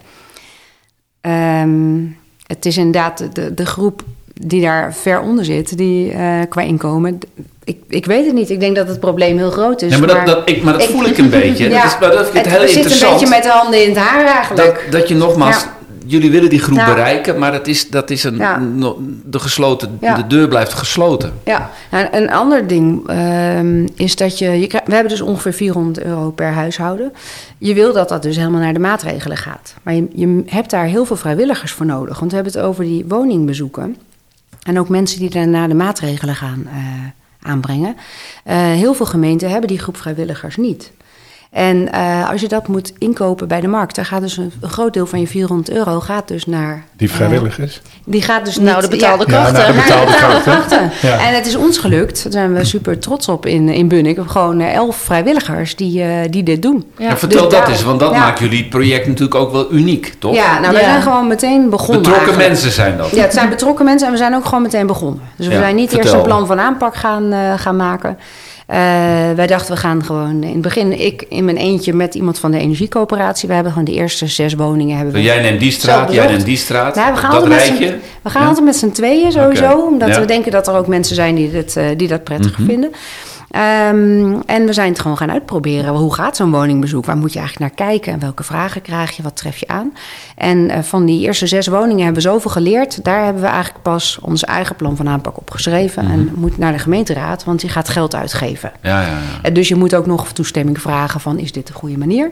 Ehm, 1.22 2.00
het 2.48 2.66
is 2.66 2.78
inderdaad 2.78 3.18
de- 3.18 3.30
de, 3.34 3.54
de 3.54 3.66
groep 3.66 4.04
die 4.34 4.62
daar 4.62 4.94
ver 4.94 5.22
onder 5.22 5.46
zit, 5.46 5.78
die 5.78 6.12
eh, 6.12 6.40
qua 6.50 6.62
inkomen. 6.62 7.20
Ik, 7.68 7.78
ik 7.88 8.06
weet 8.06 8.26
het 8.26 8.34
niet. 8.36 8.50
Ik 8.50 8.60
denk 8.60 8.76
dat 8.76 8.88
het 8.88 9.00
probleem 9.00 9.38
heel 9.38 9.52
groot 9.52 9.82
is. 9.82 9.92
Ja, 9.92 9.98
maar 9.98 10.08
dat, 10.08 10.26
dat, 10.26 10.50
ik, 10.50 10.64
maar 10.64 10.74
dat 10.74 10.82
ik- 10.82 10.90
voel 10.90 11.06
ik 11.06 11.18
een 11.24 11.30
beetje. 11.30 11.70
Ja, 11.70 11.82
dat, 11.82 11.92
is, 11.92 11.98
maar 12.00 12.12
dat 12.12 12.30
vind 12.30 12.46
ik 12.46 12.52
het, 12.52 12.60
heel 12.62 12.68
interessant. 12.68 13.04
een 13.14 13.20
beetje 13.20 13.36
met 13.36 13.44
de 13.44 13.50
handen 13.50 13.84
in 13.84 13.90
het 13.90 13.98
haar 13.98 14.26
eigenlijk. 14.26 14.66
dat, 14.66 14.92
dat 14.92 15.08
je 15.08 15.16
nogmaals, 15.16 15.62
Ja. 15.62 15.76
jullie 16.06 16.32
willen 16.32 16.50
die 16.50 16.60
groep 16.60 16.78
bereiken, 16.86 17.40
maar 17.40 17.52
dat 17.52 17.68
is, 17.68 17.90
dat 17.90 18.10
is 18.10 18.24
een, 18.24 18.38
de, 19.26 19.40
gesloten, 19.40 19.98
de 20.00 20.28
deur 20.28 20.48
blijft 20.48 20.74
gesloten. 20.74 21.34
Ja, 21.44 21.70
nou, 21.92 22.08
een 22.12 22.32
ander 22.32 22.68
ding 22.68 23.08
ehm, 23.10 23.88
is 23.96 24.16
dat 24.16 24.40
je, 24.40 24.60
je 24.60 24.68
We 24.68 24.94
hebben 24.94 25.12
dus 25.12 25.22
ongeveer 25.22 25.54
400 25.54 26.06
euro 26.06 26.32
per 26.32 26.52
huishouden. 26.52 27.14
Je 27.58 27.74
wil 27.74 27.94
dat 27.94 28.10
dat 28.10 28.24
dus 28.24 28.36
helemaal 28.36 28.62
naar 28.62 28.74
de 28.74 28.80
maatregelen 28.80 29.38
gaat. 29.38 29.74
Maar 29.84 29.94
je, 29.94 30.08
je 30.16 30.44
hebt 30.46 30.70
daar 30.70 30.86
heel 30.86 31.06
veel 31.06 31.16
vrijwilligers 31.16 31.72
voor 31.72 31.86
nodig. 31.86 32.20
Want 32.20 32.32
we 32.32 32.36
hebben 32.38 32.54
het 32.56 32.64
over 32.64 32.84
die 32.84 33.06
woningbezoeken. 33.08 33.96
En 34.64 34.80
ook 34.80 34.90
mensen 34.90 35.20
die 35.20 35.30
daarna 35.30 35.68
de 35.68 35.74
maatregelen 35.74 36.36
gaan 36.36 36.64
eh, 36.68 36.74
aanbrengen. 37.48 37.96
Eh, 38.44 38.56
heel 38.58 38.94
veel 38.94 39.06
gemeenten 39.06 39.50
hebben 39.50 39.68
die 39.68 39.80
groep 39.80 39.98
vrijwilligers 39.98 40.56
niet. 40.56 40.92
En 41.52 41.92
eh, 41.92 42.30
als 42.32 42.42
je 42.42 42.48
dat 42.48 42.68
moet 42.68 42.94
inkopen 42.98 43.48
bij 43.48 43.62
de 43.62 43.68
markt, 43.68 43.96
dan 43.96 44.06
gaat 44.06 44.22
dus 44.22 44.38
een, 44.38 44.52
een 44.62 44.70
groot 44.70 44.94
deel 44.94 45.06
van 45.06 45.20
je 45.20 45.28
400 45.28 45.70
euro 45.70 46.00
gaat 46.00 46.28
dus 46.28 46.46
naar. 46.46 46.84
Die 46.98 47.10
eh, 47.10 47.14
vrijwilligers. 47.16 47.82
die 48.06 48.22
gaat 48.22 48.46
dus 48.46 48.58
Nou, 48.58 48.82
niet... 48.82 48.82
de 48.92 48.98
betaalde 48.98 49.24
ja, 49.28 49.32
krachten. 49.32 49.54
naar 49.54 49.68
de 49.68 49.74
naar 49.74 49.82
de 49.86 49.90
betaalde 49.90 50.12
krachten. 50.14 50.42
krachten. 50.52 51.10
Ja. 51.10 51.28
En 51.28 51.36
het 51.36 51.46
is 51.46 51.56
ons 51.56 51.78
gelukt. 51.78 52.24
Daar 52.24 52.32
zijn 52.32 52.54
we 52.54 52.66
super 52.66 53.00
trots 53.00 53.28
op 53.28 53.46
in, 53.46 53.70
in 53.70 53.88
Bunnik. 53.88 54.20
Gewoon 54.26 54.60
eh, 54.60 54.74
elf 54.74 54.96
vrijwilligers 54.96 55.76
die, 55.76 56.02
eh, 56.04 56.10
die 56.30 56.44
dit 56.44 56.62
doen. 56.62 56.86
Ja. 56.98 57.10
En 57.10 57.18
vertel 57.18 57.42
Dus 57.42 57.52
dat 57.52 57.62
daar- 57.62 57.70
eens, 57.70 57.84
want 57.84 58.00
dat 58.00 58.12
ja. 58.12 58.20
maakt 58.20 58.40
jullie 58.40 58.68
project 58.68 59.08
natuurlijk 59.08 59.36
ook 59.36 59.52
wel 59.52 59.72
uniek, 59.74 60.14
toch? 60.20 60.36
Ja, 60.36 60.60
nou, 60.60 60.74
we 60.74 60.80
Ja. 60.80 60.86
zijn 60.86 61.02
gewoon 61.02 61.28
meteen 61.28 61.70
begonnen 61.70 61.98
Betrokken 61.98 62.24
eigenlijk. 62.28 62.50
mensen 62.50 62.72
zijn 62.72 62.98
dat. 62.98 63.10
Ja, 63.10 63.22
het 63.22 63.34
zijn 63.34 63.50
betrokken 63.50 63.86
mensen 63.86 64.06
en 64.08 64.14
we 64.14 64.20
zijn 64.20 64.36
ook 64.36 64.46
gewoon 64.46 64.62
meteen 64.62 64.88
begonnen. 64.88 65.22
Dus 65.36 65.48
we 65.48 65.54
Ja, 65.54 65.60
zijn 65.60 65.76
niet 65.76 65.94
eerst 65.94 66.14
een 66.14 66.22
plan 66.22 66.48
van 66.48 66.60
aanpak 66.60 66.96
gaan, 66.96 67.32
eh, 67.32 67.54
gaan 67.56 67.76
maken. 67.76 68.18
Eh, 68.68 68.78
wij 69.36 69.48
dachten, 69.48 69.74
we 69.74 69.80
gaan 69.80 70.04
gewoon 70.04 70.44
in 70.44 70.52
het 70.54 70.62
begin, 70.62 71.00
ik 71.06 71.26
in 71.30 71.46
mijn 71.46 71.58
eentje 71.58 71.94
met 71.94 72.16
iemand 72.16 72.40
van 72.40 72.52
de 72.52 72.60
energiecoöperatie. 72.60 73.48
We 73.48 73.54
hebben 73.54 73.72
gewoon 73.72 73.88
de 73.88 73.94
eerste 73.94 74.28
zes 74.28 74.54
woningen. 74.54 74.96
Hebben 74.96 75.14
we 75.14 75.20
Zo, 75.20 75.26
jij 75.26 75.42
neemt 75.42 75.60
die 75.60 75.72
straat, 75.72 76.12
jij 76.14 76.28
neemt 76.28 76.46
die 76.46 76.58
straat. 76.58 76.96
Nou, 76.96 77.12
we 77.14 77.18
gaan 77.20 77.32
dat 77.32 77.40
altijd 77.42 77.60
met 77.60 77.68
rijtje. 77.68 77.88
z'n- 77.88 78.02
We 78.24 78.30
gaan 78.30 78.42
Ja? 78.42 78.48
altijd 78.48 78.66
met 78.66 78.76
z'n 78.76 78.90
tweeën 78.92 79.32
sowieso. 79.32 79.72
Omdat 79.92 80.08
Ja. 80.10 80.20
we 80.20 80.26
denken 80.26 80.52
dat 80.52 80.68
er 80.68 80.76
ook 80.76 80.88
mensen 80.88 81.16
zijn 81.16 81.36
die, 81.36 81.52
dit, 81.52 81.76
eh, 81.78 81.86
die 81.98 82.08
dat 82.08 82.24
prettig 82.24 82.58
Mhm. 82.58 82.68
vinden. 82.70 82.92
Ehm, 83.52 84.40
en 84.46 84.66
we 84.66 84.74
zijn 84.74 84.90
het 84.90 85.00
gewoon 85.00 85.18
gaan 85.18 85.32
uitproberen. 85.32 85.94
Hoe 85.94 86.14
gaat 86.14 86.36
zo'n 86.36 86.52
woningbezoek? 86.52 87.06
Waar 87.06 87.18
moet 87.18 87.34
je 87.34 87.40
eigenlijk 87.40 87.78
naar 87.78 87.88
kijken? 87.88 88.14
En 88.14 88.20
welke 88.20 88.44
vragen 88.44 88.82
krijg 88.82 89.12
je? 89.12 89.24
Wat 89.24 89.36
tref 89.36 89.58
je 89.58 89.68
aan? 89.68 89.94
En 90.36 90.70
eh, 90.70 90.84
van 90.84 91.06
die 91.06 91.22
eerste 91.22 91.48
zes 91.48 91.68
woningen 91.68 92.04
hebben 92.04 92.24
we 92.24 92.30
zoveel 92.30 92.52
geleerd. 92.52 93.04
Daar 93.04 93.24
hebben 93.24 93.42
we 93.42 93.48
eigenlijk 93.48 93.84
pas 93.84 94.20
ons 94.22 94.44
eigen 94.44 94.76
plan 94.76 94.96
van 94.96 95.10
aanpak 95.10 95.38
op 95.38 95.52
geschreven. 95.52 96.04
Mhm. 96.04 96.14
En 96.14 96.32
moet 96.36 96.58
naar 96.58 96.72
de 96.72 96.80
gemeenteraad, 96.80 97.44
want 97.44 97.60
die 97.60 97.70
gaat 97.70 97.90
geld 97.90 98.16
uitgeven. 98.16 98.72
Ja, 98.82 99.02
ja, 99.02 99.08
ja. 99.08 99.18
En 99.42 99.54
dus 99.54 99.68
je 99.68 99.76
moet 99.76 99.96
ook 99.96 100.06
nog 100.06 100.32
toestemming 100.32 100.82
vragen 100.82 101.20
van 101.20 101.40
is 101.40 101.52
dit 101.52 101.68
de 101.68 101.74
goede 101.74 101.98
manier? 101.98 102.32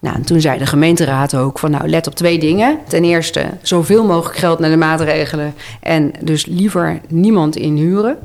Nou, 0.00 0.16
en 0.16 0.22
toen 0.22 0.40
zei 0.40 0.58
de 0.58 0.66
gemeenteraad 0.66 1.34
ook 1.34 1.58
van 1.58 1.70
nou 1.70 1.88
let 1.88 2.06
op 2.06 2.14
twee 2.14 2.38
dingen. 2.38 2.78
Ten 2.88 3.04
eerste 3.04 3.46
zoveel 3.62 4.04
mogelijk 4.04 4.38
geld 4.38 4.58
naar 4.58 4.70
de 4.70 4.76
maatregelen 4.76 5.54
en 5.80 6.12
dus 6.20 6.46
liever 6.46 7.00
niemand 7.08 7.56
inhuren. 7.56 8.18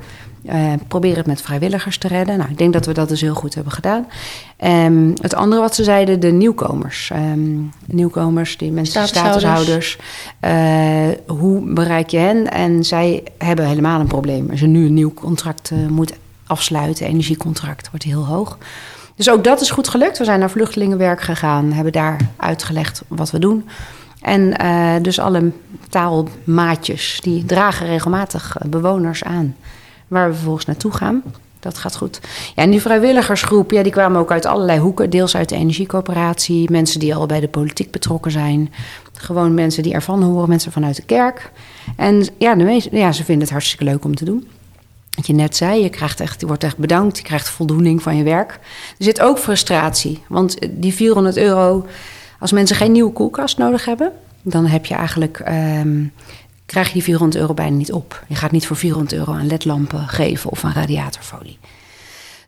Eh, 0.48 0.74
probeer 0.88 1.16
het 1.16 1.26
met 1.26 1.42
vrijwilligers 1.42 1.98
te 1.98 2.08
redden. 2.08 2.38
Nou, 2.38 2.50
ik 2.50 2.58
denk 2.58 2.74
dat 2.74 2.86
we 2.86 2.94
dat 2.94 3.10
dus 3.10 3.22
heel 3.22 3.34
goed 3.34 3.56
hebben 3.56 3.74
gedaan. 3.74 4.08
Ehm, 4.58 5.12
het 5.22 5.36
andere 5.36 5.62
wat 5.62 5.76
ze 5.76 5.84
zeiden, 5.84 6.20
de 6.20 6.32
nieuwkomers. 6.32 7.10
Ehm, 7.14 7.60
nieuwkomers, 7.86 8.58
die 8.58 8.72
mensen, 8.72 9.08
Statushouders. 9.08 9.42
statushouders. 9.44 9.98
Eh, 10.40 11.36
hoe 11.36 11.74
bereik 11.74 12.10
je 12.10 12.18
hen? 12.18 12.52
En 12.52 12.84
zij 12.84 13.24
hebben 13.38 13.68
helemaal 13.68 14.00
een 14.00 14.08
probleem. 14.08 14.50
Als 14.50 14.60
je 14.60 14.68
nu 14.68 14.86
een 14.86 14.94
nieuw 14.94 15.14
contract 15.14 15.72
eh, 15.72 15.78
moet 15.88 16.14
afsluiten, 16.46 17.06
energiecontract, 17.06 17.90
wordt 17.90 18.06
heel 18.06 18.26
hoog. 18.26 18.58
Dus 19.16 19.30
ook 19.30 19.44
dat 19.44 19.62
is 19.62 19.70
goed 19.70 19.88
gelukt. 19.88 20.18
We 20.18 20.26
zijn 20.26 20.40
naar 20.40 20.50
vluchtelingenwerk 20.50 21.22
gegaan, 21.22 21.72
hebben 21.72 21.94
daar 21.94 22.18
uitgelegd 22.36 23.02
wat 23.08 23.32
we 23.32 23.40
doen. 23.40 23.70
En 24.22 24.54
dus 25.02 25.20
alle 25.20 25.52
taalmaatjes, 25.90 27.20
die 27.22 27.46
dragen 27.46 27.88
regelmatig 27.88 28.58
bewoners 28.66 29.24
aan. 29.24 29.56
Waar 30.08 30.28
we 30.28 30.34
vervolgens 30.34 30.66
naartoe 30.66 30.92
gaan. 30.92 31.24
Dat 31.60 31.78
gaat 31.78 31.96
goed. 31.96 32.20
Ja, 32.56 32.64
en 32.64 32.72
die 32.72 32.82
vrijwilligersgroep, 32.82 33.72
ja, 33.72 33.84
die 33.84 33.92
kwamen 33.92 34.20
ook 34.20 34.32
uit 34.32 34.46
allerlei 34.46 34.80
hoeken. 34.80 35.10
Deels 35.10 35.36
uit 35.36 35.50
de 35.50 35.56
energiecoöperatie, 35.56 36.72
mensen 36.72 37.00
die 37.00 37.16
al 37.16 37.26
bij 37.26 37.40
de 37.40 37.48
politiek 37.48 37.92
betrokken 37.92 38.32
zijn. 38.32 38.74
Gewoon 39.14 39.54
mensen 39.54 39.84
die 39.84 39.94
ervan 39.94 40.24
horen, 40.24 40.50
mensen 40.50 40.72
vanuit 40.72 40.96
de 40.96 41.02
kerk. 41.02 41.52
En 41.96 42.28
ja, 42.38 42.56
de 42.56 42.64
meeste, 42.64 42.98
ja 42.98 43.12
ze 43.12 43.24
vinden 43.24 43.44
het 43.44 43.52
hartstikke 43.52 43.84
leuk 43.84 44.06
om 44.06 44.16
te 44.16 44.26
doen. 44.26 44.48
Wat 45.16 45.28
je 45.28 45.34
net 45.34 45.56
zei, 45.56 45.84
je, 45.84 45.90
krijgt 45.90 46.20
echt, 46.20 46.40
je 46.40 46.48
wordt 46.48 46.64
echt 46.64 46.78
bedankt, 46.78 47.18
je 47.18 47.24
krijgt 47.24 47.50
voldoening 47.50 48.02
van 48.02 48.18
je 48.18 48.24
werk. 48.24 48.52
Er 48.98 49.04
zit 49.06 49.22
ook 49.22 49.38
frustratie, 49.40 50.24
want 50.28 50.58
die 50.70 50.94
400 50.94 51.38
euro, 51.38 51.86
als 52.40 52.52
mensen 52.52 52.76
geen 52.76 52.92
nieuwe 52.92 53.12
koelkast 53.12 53.58
nodig 53.58 53.86
hebben, 53.86 54.12
dan 54.42 54.66
heb 54.66 54.86
je 54.86 54.96
eigenlijk, 54.96 55.40
ehm, 55.40 56.04
krijg 56.68 56.88
je 56.88 56.94
die 56.94 57.04
400 57.04 57.42
euro 57.42 57.54
bijna 57.54 57.76
niet 57.78 57.92
op. 57.92 58.24
Je 58.28 58.36
gaat 58.36 58.52
niet 58.52 58.68
voor 58.68 58.76
400 58.76 59.14
euro 59.14 59.34
aan 59.34 59.48
ledlampen 59.48 60.08
geven 60.08 60.50
of 60.50 60.64
aan 60.64 60.74
radiatorfolie. 60.74 61.60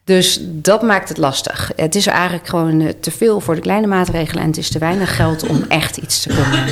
Dus 0.03 0.39
dat 0.43 0.82
maakt 0.82 1.10
het 1.10 1.17
lastig. 1.17 1.71
Het 1.75 1.95
is 1.95 2.08
eigenlijk 2.08 2.47
gewoon 2.47 2.82
eh, 2.82 2.93
te 3.01 3.12
veel 3.12 3.39
voor 3.39 3.55
de 3.55 3.62
kleine 3.62 3.88
maatregelen 3.88 4.41
en 4.43 4.49
het 4.49 4.58
is 4.58 4.69
te 4.69 4.79
weinig 4.79 5.15
geld 5.15 5.47
om 5.47 5.65
echt 5.67 5.97
iets 5.97 6.19
te 6.21 6.27
kunnen, 6.29 6.65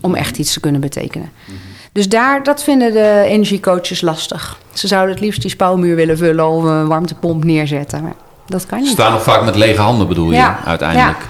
om 0.00 0.14
echt 0.14 0.38
iets 0.38 0.52
te 0.52 0.60
kunnen 0.60 0.80
betekenen. 0.80 1.30
Dus 1.92 2.08
daar, 2.08 2.42
dat 2.42 2.62
vinden 2.62 2.92
de 2.92 3.22
energiecoaches 3.26 4.00
lastig. 4.00 4.58
Ze 4.72 4.86
zouden 4.86 5.14
het 5.14 5.24
liefst 5.24 5.40
die 5.42 5.50
spouwmuur 5.50 5.96
willen 5.96 6.16
vullen 6.18 6.48
of 6.48 6.64
een 6.64 6.86
warmtepomp 6.86 7.44
neerzetten. 7.44 8.02
Maar 8.02 8.14
dat 8.46 8.66
kan 8.66 8.78
Ze 8.78 8.84
niet. 8.84 8.92
staan 8.92 9.12
nog 9.12 9.22
vaak 9.22 9.44
met 9.44 9.54
lege 9.56 9.80
handen, 9.80 10.08
bedoel 10.08 10.30
je, 10.30 10.36
Ja, 10.36 10.60
uiteindelijk. 10.64 11.18
ja. 11.18 11.24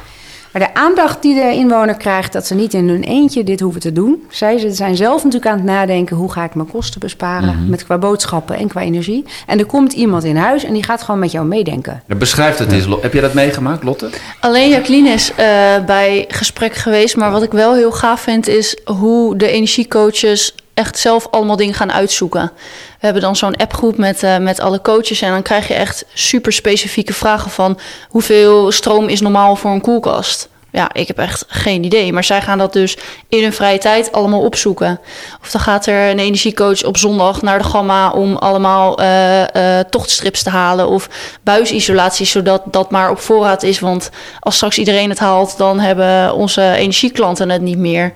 Maar 0.52 0.62
de 0.62 0.74
aandacht 0.74 1.22
die 1.22 1.34
de 1.34 1.52
inwoner 1.54 1.94
krijgt, 1.94 2.32
dat 2.32 2.46
ze 2.46 2.54
niet 2.54 2.74
in 2.74 2.88
hun 2.88 3.02
eentje 3.02 3.44
dit 3.44 3.60
hoeven 3.60 3.80
te 3.80 3.92
doen. 3.92 4.24
Zij 4.28 4.58
ze 4.58 4.72
zijn 4.72 4.96
zelf 4.96 5.24
natuurlijk 5.24 5.50
aan 5.50 5.56
het 5.56 5.66
nadenken, 5.66 6.16
hoe 6.16 6.32
ga 6.32 6.44
ik 6.44 6.54
mijn 6.54 6.68
kosten 6.68 7.00
besparen? 7.00 7.56
Mhm. 7.56 7.70
Met 7.70 7.84
qua 7.84 7.98
boodschappen 7.98 8.56
en 8.56 8.68
qua 8.68 8.80
energie. 8.80 9.24
En 9.46 9.58
er 9.58 9.66
komt 9.66 9.92
iemand 9.92 10.24
in 10.24 10.36
huis 10.36 10.64
en 10.64 10.72
die 10.72 10.82
gaat 10.82 11.02
gewoon 11.02 11.20
met 11.20 11.32
jou 11.32 11.46
meedenken. 11.46 12.02
Beschrijf 12.06 12.58
het 12.58 12.72
eens. 12.72 12.86
Heb 13.00 13.12
je 13.12 13.20
dat 13.20 13.34
meegemaakt, 13.34 13.82
Lotte? 13.82 14.10
Alleen 14.40 14.68
Jacqueline 14.68 15.08
is 15.08 15.30
eh, 15.34 15.46
bij 15.86 16.24
gesprek 16.28 16.74
geweest. 16.74 17.16
Maar 17.16 17.30
wat 17.30 17.42
ik 17.42 17.52
wel 17.52 17.74
heel 17.74 17.92
gaaf 17.92 18.20
vind, 18.20 18.48
is 18.48 18.76
hoe 18.84 19.36
de 19.36 19.50
energiecoaches 19.50 20.54
echt 20.74 20.98
zelf 20.98 21.26
allemaal 21.30 21.56
dingen 21.56 21.74
gaan 21.74 21.92
uitzoeken. 21.92 22.52
We 23.00 23.06
hebben 23.06 23.22
dan 23.22 23.36
zo'n 23.36 23.56
appgroep 23.56 23.96
met, 23.96 24.22
uh, 24.22 24.36
met 24.36 24.60
alle 24.60 24.80
coaches. 24.80 25.22
En 25.22 25.30
dan 25.30 25.42
krijg 25.42 25.68
je 25.68 25.74
echt 25.74 26.04
super 26.14 26.52
specifieke 26.52 27.12
vragen 27.12 27.50
van 27.50 27.78
hoeveel 28.08 28.72
stroom 28.72 29.08
is 29.08 29.20
normaal 29.20 29.56
voor 29.56 29.70
een 29.70 29.80
koelkast? 29.80 30.48
Ja, 30.72 30.90
ik 30.92 31.06
heb 31.06 31.18
echt 31.18 31.44
geen 31.48 31.84
idee. 31.84 32.12
Maar 32.12 32.24
zij 32.24 32.42
gaan 32.42 32.58
dat 32.58 32.72
dus 32.72 32.96
in 33.28 33.42
hun 33.42 33.52
vrije 33.52 33.78
tijd 33.78 34.12
allemaal 34.12 34.40
opzoeken. 34.40 35.00
Of 35.40 35.50
dan 35.50 35.60
gaat 35.60 35.86
er 35.86 36.10
een 36.10 36.18
energiecoach 36.18 36.84
op 36.84 36.96
zondag 36.96 37.42
naar 37.42 37.58
de 37.58 37.64
gamma 37.64 38.10
om 38.10 38.36
allemaal 38.36 39.00
uh, 39.00 39.40
uh, 39.40 39.78
tochtstrips 39.90 40.42
te 40.42 40.50
halen. 40.50 40.88
Of 40.88 41.08
buisisolatie, 41.42 42.26
zodat 42.26 42.62
dat 42.66 42.90
maar 42.90 43.10
op 43.10 43.18
voorraad 43.18 43.62
is. 43.62 43.80
Want 43.80 44.10
als 44.40 44.54
straks 44.54 44.78
iedereen 44.78 45.10
het 45.10 45.18
haalt, 45.18 45.58
dan 45.58 45.80
hebben 45.80 46.34
onze 46.34 46.72
energieklanten 46.72 47.50
het 47.50 47.62
niet 47.62 47.78
meer. 47.78 48.12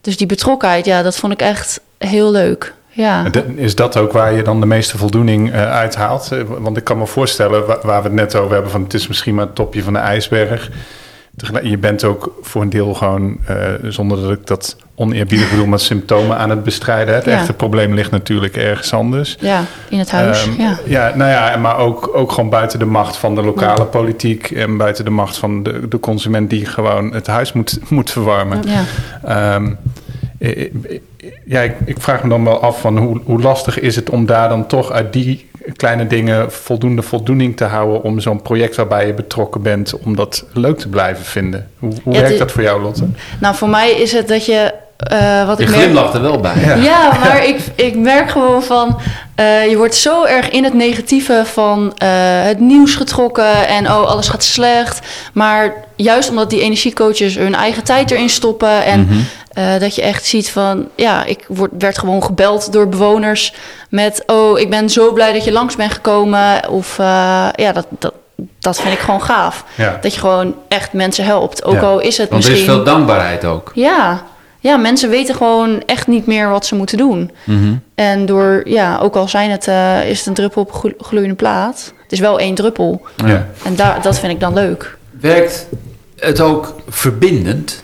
Dus 0.00 0.16
die 0.16 0.26
betrokkenheid, 0.26 0.84
ja, 0.84 1.02
dat 1.02 1.16
vond 1.16 1.32
ik 1.32 1.40
echt 1.40 1.80
heel 1.98 2.30
leuk. 2.30 2.74
Ja. 2.90 3.26
Is 3.54 3.74
dat 3.74 3.96
ook 3.96 4.12
waar 4.12 4.32
je 4.32 4.42
dan 4.42 4.60
de 4.60 4.66
meeste 4.66 4.98
voldoening 4.98 5.48
uh, 5.48 5.70
uithaalt? 5.70 6.30
Want 6.46 6.76
ik 6.76 6.84
kan 6.84 6.98
me 6.98 7.06
voorstellen, 7.06 7.66
waar 7.66 8.02
we 8.02 8.08
het 8.08 8.12
net 8.12 8.36
over 8.36 8.52
hebben, 8.52 8.70
van 8.70 8.82
het 8.82 8.94
is 8.94 9.08
misschien 9.08 9.34
maar 9.34 9.46
het 9.46 9.54
topje 9.54 9.82
van 9.82 9.92
de 9.92 9.98
ijsberg 9.98 10.70
je 11.62 11.78
bent 11.78 12.04
ook 12.04 12.38
voor 12.42 12.62
een 12.62 12.70
deel 12.70 12.94
gewoon, 12.94 13.38
uh, 13.50 13.56
zonder 13.82 14.20
dat 14.20 14.30
ik 14.30 14.46
dat 14.46 14.76
oneerbiedig 14.94 15.50
bedoel, 15.50 15.66
met 15.66 15.80
symptomen 15.80 16.36
aan 16.36 16.50
het 16.50 16.62
bestrijden. 16.62 17.14
Het 17.14 17.24
ja. 17.24 17.32
echte 17.32 17.52
probleem 17.52 17.94
ligt 17.94 18.10
natuurlijk 18.10 18.56
ergens 18.56 18.92
anders. 18.92 19.36
Ja, 19.40 19.64
in 19.88 19.98
het 19.98 20.10
huis. 20.10 20.46
Um, 20.46 20.54
ja. 20.58 20.78
ja, 20.84 21.12
nou 21.16 21.30
ja, 21.30 21.56
maar 21.56 21.78
ook, 21.78 22.10
ook 22.14 22.32
gewoon 22.32 22.50
buiten 22.50 22.78
de 22.78 22.84
macht 22.84 23.16
van 23.16 23.34
de 23.34 23.42
lokale 23.42 23.84
politiek 23.84 24.50
en 24.50 24.76
buiten 24.76 25.04
de 25.04 25.10
macht 25.10 25.36
van 25.36 25.62
de, 25.62 25.88
de 25.88 26.00
consument 26.00 26.50
die 26.50 26.66
gewoon 26.66 27.14
het 27.14 27.26
huis 27.26 27.52
moet, 27.52 27.78
moet 27.88 28.10
verwarmen. 28.10 28.62
Ja. 28.66 29.54
Um, 29.54 29.78
ja, 31.44 31.60
ik, 31.60 31.74
ik, 31.84 32.00
vraag 32.00 32.22
me 32.22 32.28
dan 32.28 32.44
wel 32.44 32.60
af 32.60 32.80
van 32.80 32.98
hoe, 32.98 33.20
hoe 33.24 33.40
lastig 33.40 33.80
is 33.80 33.96
het 33.96 34.10
om 34.10 34.26
daar 34.26 34.48
dan 34.48 34.66
toch 34.66 34.92
uit 34.92 35.12
die 35.12 35.48
kleine 35.76 36.06
dingen 36.06 36.52
voldoende 36.52 37.02
voldoening 37.02 37.56
te 37.56 37.64
houden 37.64 38.02
om 38.02 38.20
zo'n 38.20 38.42
project 38.42 38.76
waarbij 38.76 39.06
je 39.06 39.14
betrokken 39.14 39.62
bent, 39.62 39.98
om 39.98 40.16
dat 40.16 40.46
leuk 40.52 40.78
te 40.78 40.88
blijven 40.88 41.24
vinden. 41.24 41.70
Hoe, 41.78 41.92
hoe 42.02 42.14
ja, 42.14 42.20
werkt 42.20 42.38
dat 42.38 42.52
voor 42.52 42.62
jou, 42.62 42.82
Lotte? 42.82 43.04
Nou, 43.40 43.54
voor 43.54 43.68
mij 43.68 43.90
is 43.90 44.12
het 44.12 44.28
dat 44.28 44.46
je. 44.46 44.74
Uh, 45.12 45.46
wat 45.46 45.58
je 45.58 45.64
ik 45.64 45.70
glimlacht 45.70 46.14
er 46.14 46.22
wel 46.22 46.40
bij. 46.40 46.54
Ja, 46.64 46.74
ja 46.74 47.18
maar 47.20 47.44
ik, 47.44 47.60
ik 47.74 47.96
merk 47.96 48.30
gewoon 48.30 48.62
van. 48.62 48.98
Uh, 49.40 49.68
je 49.68 49.76
wordt 49.76 49.94
zo 49.94 50.24
erg 50.24 50.48
in 50.48 50.64
het 50.64 50.74
negatieve 50.74 51.42
van 51.44 51.94
uh, 52.02 52.08
het 52.42 52.60
nieuws 52.60 52.94
getrokken 52.94 53.68
en 53.68 53.86
oh, 53.86 54.06
alles 54.06 54.28
gaat 54.28 54.44
slecht. 54.44 55.06
Maar 55.32 55.74
juist 55.96 56.28
omdat 56.28 56.50
die 56.50 56.60
energiecoaches 56.60 57.34
hun 57.34 57.54
eigen 57.54 57.84
tijd 57.84 58.10
erin 58.10 58.28
stoppen 58.28 58.84
en. 58.84 59.00
Mm 59.00 59.08
-hmm. 59.08 59.26
Uh, 59.58 59.78
dat 59.78 59.94
je 59.94 60.02
echt 60.02 60.24
ziet 60.24 60.50
van, 60.50 60.88
ja, 60.94 61.24
ik 61.24 61.44
word, 61.48 61.70
werd 61.78 61.98
gewoon 61.98 62.24
gebeld 62.24 62.72
door 62.72 62.88
bewoners 62.88 63.54
met, 63.88 64.22
oh, 64.26 64.58
ik 64.58 64.70
ben 64.70 64.90
zo 64.90 65.12
blij 65.12 65.32
dat 65.32 65.44
je 65.44 65.52
langs 65.52 65.76
bent 65.76 65.92
gekomen. 65.92 66.68
Of 66.68 66.98
uh, 66.98 67.06
ja, 67.54 67.72
dat, 67.72 67.86
dat, 67.88 68.12
dat 68.58 68.80
vind 68.80 68.94
ik 68.94 68.98
gewoon 68.98 69.22
gaaf. 69.22 69.64
Ja. 69.74 69.98
Dat 70.00 70.14
je 70.14 70.20
gewoon 70.20 70.54
echt 70.68 70.92
mensen 70.92 71.24
helpt. 71.24 71.64
Ook 71.64 71.74
ja. 71.74 71.80
al 71.80 72.00
is 72.00 72.16
het 72.16 72.28
Want 72.30 72.44
misschien... 72.44 72.66
er 72.66 72.70
is 72.70 72.74
veel 72.74 72.84
dankbaarheid 72.84 73.44
ook. 73.44 73.70
Ja. 73.74 74.22
Ja, 74.60 74.76
mensen 74.76 75.10
weten 75.10 75.34
gewoon 75.34 75.82
echt 75.86 76.06
niet 76.06 76.26
meer 76.26 76.48
wat 76.50 76.66
ze 76.66 76.74
moeten 76.74 76.98
doen. 76.98 77.30
Mm 77.44 77.62
-hmm. 77.62 77.82
En 77.94 78.26
door, 78.26 78.62
ja, 78.64 78.98
ook 78.98 79.16
al 79.16 79.28
zijn 79.28 79.50
het, 79.50 79.66
uh, 79.66 80.08
is 80.08 80.18
het 80.18 80.26
een 80.26 80.34
druppel 80.34 80.62
op 80.62 80.94
gloeiende 80.98 81.34
plaat. 81.34 81.92
Het 82.02 82.12
is 82.12 82.18
wel 82.18 82.38
één 82.38 82.54
druppel. 82.54 83.02
Ja. 83.26 83.48
En 83.64 83.76
daar, 83.76 84.02
dat 84.02 84.18
vind 84.18 84.32
ik 84.32 84.40
dan 84.40 84.54
leuk. 84.54 84.98
Werkt 85.20 85.66
het 86.16 86.40
ook 86.40 86.74
verbindend? 86.88 87.82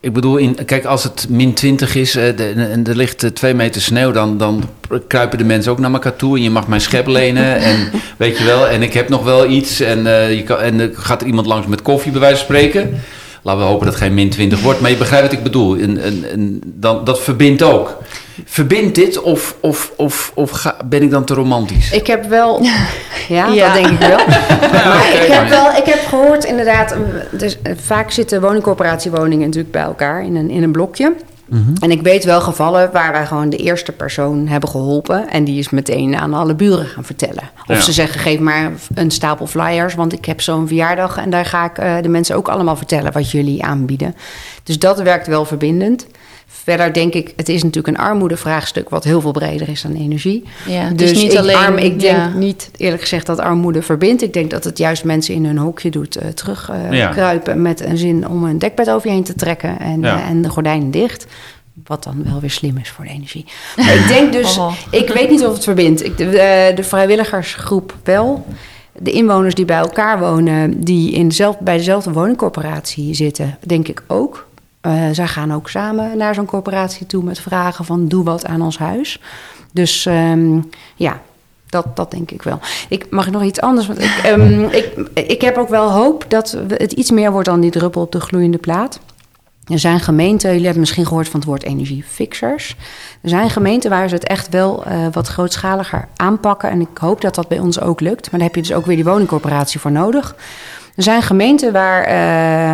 Ik 0.00 0.12
bedoel, 0.12 0.36
in, 0.36 0.64
kijk, 0.64 0.84
als 0.84 1.02
het 1.02 1.26
min 1.28 1.54
20 1.54 1.94
is 1.94 2.16
en 2.16 2.86
er 2.86 2.96
ligt 2.96 3.22
uh, 3.22 3.30
twee 3.30 3.54
meter 3.54 3.80
sneeuw, 3.80 4.10
dan, 4.10 4.38
dan 4.38 4.62
kruipen 5.06 5.38
de 5.38 5.44
mensen 5.44 5.72
ook 5.72 5.78
naar 5.78 5.92
elkaar 5.92 6.16
toe. 6.16 6.36
En 6.36 6.42
je 6.42 6.50
mag 6.50 6.68
mijn 6.68 6.80
schep 6.80 7.06
lenen. 7.06 7.56
en 7.56 7.90
weet 8.16 8.38
je 8.38 8.44
wel, 8.44 8.68
en 8.68 8.82
ik 8.82 8.92
heb 8.92 9.08
nog 9.08 9.24
wel 9.24 9.50
iets. 9.50 9.80
En, 9.80 9.98
uh, 9.98 10.34
je 10.34 10.42
kan, 10.42 10.58
en 10.58 10.80
er 10.80 10.90
gaat 10.92 11.20
er 11.20 11.26
iemand 11.26 11.46
langs 11.46 11.66
met 11.66 11.82
koffie, 11.82 12.12
bij 12.12 12.20
wijze 12.20 12.36
van 12.36 12.44
spreken. 12.44 13.00
Laten 13.48 13.62
we 13.62 13.68
hopen 13.68 13.84
dat 13.84 13.94
het 13.94 14.04
geen 14.04 14.14
min 14.14 14.30
20 14.30 14.60
wordt. 14.60 14.80
Maar 14.80 14.90
je 14.90 14.96
begrijpt 14.96 15.26
wat 15.26 15.36
ik 15.36 15.42
bedoel. 15.42 15.76
En, 15.76 16.02
en, 16.02 16.24
en 16.30 16.60
dan, 16.64 17.04
dat 17.04 17.20
verbindt 17.20 17.62
ook. 17.62 17.96
Verbindt 18.44 18.94
dit 18.94 19.20
of, 19.20 19.56
of, 19.60 19.92
of, 19.96 20.32
of 20.34 20.50
ga, 20.50 20.76
ben 20.84 21.02
ik 21.02 21.10
dan 21.10 21.24
te 21.24 21.34
romantisch? 21.34 21.92
Ik 21.92 22.06
heb 22.06 22.24
wel... 22.24 22.62
Ja, 23.28 23.46
ja. 23.52 23.66
dat 23.66 23.82
denk 23.82 24.00
ik 24.00 24.08
wel. 24.08 24.18
maar 24.90 25.08
ik 25.22 25.32
heb, 25.32 25.48
wel, 25.48 25.70
ik 25.70 25.84
heb 25.84 26.06
gehoord 26.06 26.44
inderdaad... 26.44 26.94
Dus, 27.30 27.58
vaak 27.76 28.10
zitten 28.10 28.40
woningcorporatiewoningen 28.40 29.46
natuurlijk 29.46 29.72
bij 29.72 29.82
elkaar 29.82 30.24
in 30.24 30.36
een, 30.36 30.50
in 30.50 30.62
een 30.62 30.72
blokje. 30.72 31.12
Mm 31.48 31.64
-hmm. 31.64 31.74
En 31.80 31.90
ik 31.90 32.02
weet 32.02 32.24
wel 32.24 32.40
gevallen 32.40 32.92
waar 32.92 33.12
wij 33.12 33.26
gewoon 33.26 33.50
de 33.50 33.56
eerste 33.56 33.92
persoon 33.92 34.46
hebben 34.46 34.68
geholpen. 34.68 35.28
En 35.28 35.44
die 35.44 35.58
is 35.58 35.70
meteen 35.70 36.16
aan 36.16 36.34
alle 36.34 36.54
buren 36.54 36.86
gaan 36.86 37.04
vertellen. 37.04 37.50
Of 37.66 37.76
ja. 37.76 37.80
ze 37.80 37.92
zeggen, 37.92 38.20
geef 38.20 38.38
maar 38.38 38.72
een 38.94 39.10
stapel 39.10 39.46
flyers, 39.46 39.94
want 39.94 40.12
ik 40.12 40.24
heb 40.24 40.40
zo'n 40.40 40.66
verjaardag. 40.66 41.16
En 41.16 41.30
daar 41.30 41.44
ga 41.44 41.64
ik 41.64 41.78
uh, 41.78 41.96
de 42.02 42.08
mensen 42.08 42.36
ook 42.36 42.48
allemaal 42.48 42.76
vertellen 42.76 43.12
wat 43.12 43.30
jullie 43.30 43.64
aanbieden. 43.64 44.14
Dus 44.62 44.78
dat 44.78 45.00
werkt 45.00 45.26
wel 45.26 45.44
verbindend. 45.44 46.06
Verder 46.50 46.92
denk 46.92 47.14
ik, 47.14 47.32
het 47.36 47.48
is 47.48 47.62
natuurlijk 47.62 47.96
een 47.96 48.04
armoedevraagstuk 48.04 48.88
wat 48.88 49.04
heel 49.04 49.20
veel 49.20 49.32
breder 49.32 49.68
is 49.68 49.82
dan 49.82 49.94
energie. 49.94 50.44
Ja, 50.66 50.90
dus 50.90 51.12
niet 51.12 51.32
ik, 51.32 51.38
alleen, 51.38 51.56
arm, 51.56 51.76
ik 51.76 52.00
denk 52.00 52.16
ja. 52.16 52.28
niet 52.28 52.70
eerlijk 52.76 53.02
gezegd 53.02 53.26
dat 53.26 53.38
armoede 53.38 53.82
verbindt. 53.82 54.22
Ik 54.22 54.32
denk 54.32 54.50
dat 54.50 54.64
het 54.64 54.78
juist 54.78 55.04
mensen 55.04 55.34
in 55.34 55.44
hun 55.44 55.58
hokje 55.58 55.90
doet 55.90 56.22
uh, 56.22 56.28
terugkruipen 56.28 57.52
uh, 57.52 57.56
ja. 57.56 57.62
met 57.62 57.80
een 57.80 57.96
zin 57.96 58.28
om 58.28 58.44
een 58.44 58.58
dekbed 58.58 58.90
over 58.90 59.08
je 59.08 59.14
heen 59.14 59.24
te 59.24 59.34
trekken 59.34 59.78
en, 59.78 60.00
ja. 60.00 60.18
uh, 60.18 60.28
en 60.28 60.42
de 60.42 60.48
gordijnen 60.48 60.90
dicht. 60.90 61.26
Wat 61.86 62.04
dan 62.04 62.24
wel 62.24 62.40
weer 62.40 62.50
slim 62.50 62.76
is 62.76 62.90
voor 62.90 63.04
de 63.04 63.10
energie. 63.10 63.44
Maar 63.76 63.94
ik 63.94 64.08
denk 64.08 64.32
dus, 64.32 64.58
oh. 64.58 64.72
ik 64.90 65.08
weet 65.08 65.30
niet 65.30 65.44
of 65.44 65.52
het 65.52 65.64
verbindt. 65.64 66.04
Ik, 66.04 66.16
de, 66.16 66.72
de 66.74 66.84
vrijwilligersgroep 66.84 67.94
wel. 68.04 68.46
De 68.98 69.12
inwoners 69.12 69.54
die 69.54 69.64
bij 69.64 69.78
elkaar 69.78 70.18
wonen, 70.18 70.84
die 70.84 71.12
in 71.12 71.28
dezelfde, 71.28 71.64
bij 71.64 71.76
dezelfde 71.76 72.12
woningcorporatie 72.12 73.14
zitten, 73.14 73.58
denk 73.66 73.88
ik 73.88 74.02
ook. 74.06 74.47
Uh, 74.82 75.08
zij 75.12 75.26
gaan 75.26 75.52
ook 75.52 75.68
samen 75.68 76.16
naar 76.16 76.34
zo'n 76.34 76.44
corporatie 76.46 77.06
toe 77.06 77.24
met 77.24 77.40
vragen 77.40 77.84
van 77.84 78.08
doe 78.08 78.24
wat 78.24 78.46
aan 78.46 78.62
ons 78.62 78.78
huis. 78.78 79.20
Dus 79.72 80.04
um, 80.04 80.68
ja, 80.94 81.20
dat, 81.66 81.96
dat 81.96 82.10
denk 82.10 82.30
ik 82.30 82.42
wel. 82.42 82.60
Ik 82.88 83.06
mag 83.10 83.30
nog 83.30 83.42
iets 83.42 83.60
anders. 83.60 83.86
Want 83.86 83.98
ik, 83.98 84.22
um, 84.26 84.64
ik, 84.80 85.10
ik 85.14 85.40
heb 85.40 85.56
ook 85.56 85.68
wel 85.68 85.90
hoop 85.90 86.24
dat 86.28 86.58
het 86.68 86.92
iets 86.92 87.10
meer 87.10 87.32
wordt 87.32 87.48
dan 87.48 87.60
die 87.60 87.70
druppel 87.70 88.02
op 88.02 88.12
de 88.12 88.20
gloeiende 88.20 88.58
plaat. 88.58 89.00
Er 89.66 89.78
zijn 89.78 90.00
gemeenten, 90.00 90.48
jullie 90.48 90.64
hebben 90.64 90.80
misschien 90.80 91.06
gehoord 91.06 91.28
van 91.28 91.40
het 91.40 91.48
woord 91.48 91.62
energiefixers. 91.62 92.76
Er 93.22 93.28
zijn 93.28 93.50
gemeenten 93.50 93.90
waar 93.90 94.08
ze 94.08 94.14
het 94.14 94.24
echt 94.24 94.48
wel 94.48 94.84
uh, 94.86 95.06
wat 95.12 95.26
grootschaliger 95.26 96.08
aanpakken. 96.16 96.70
En 96.70 96.80
ik 96.80 96.98
hoop 96.98 97.20
dat 97.20 97.34
dat 97.34 97.48
bij 97.48 97.58
ons 97.58 97.80
ook 97.80 98.00
lukt. 98.00 98.30
Maar 98.30 98.40
daar 98.40 98.48
heb 98.48 98.56
je 98.56 98.62
dus 98.62 98.72
ook 98.72 98.86
weer 98.86 98.96
die 98.96 99.04
woningcorporatie 99.04 99.80
voor 99.80 99.92
nodig. 99.92 100.36
Er 100.98 101.04
zijn 101.04 101.22
gemeenten 101.22 101.72
waar 101.72 102.08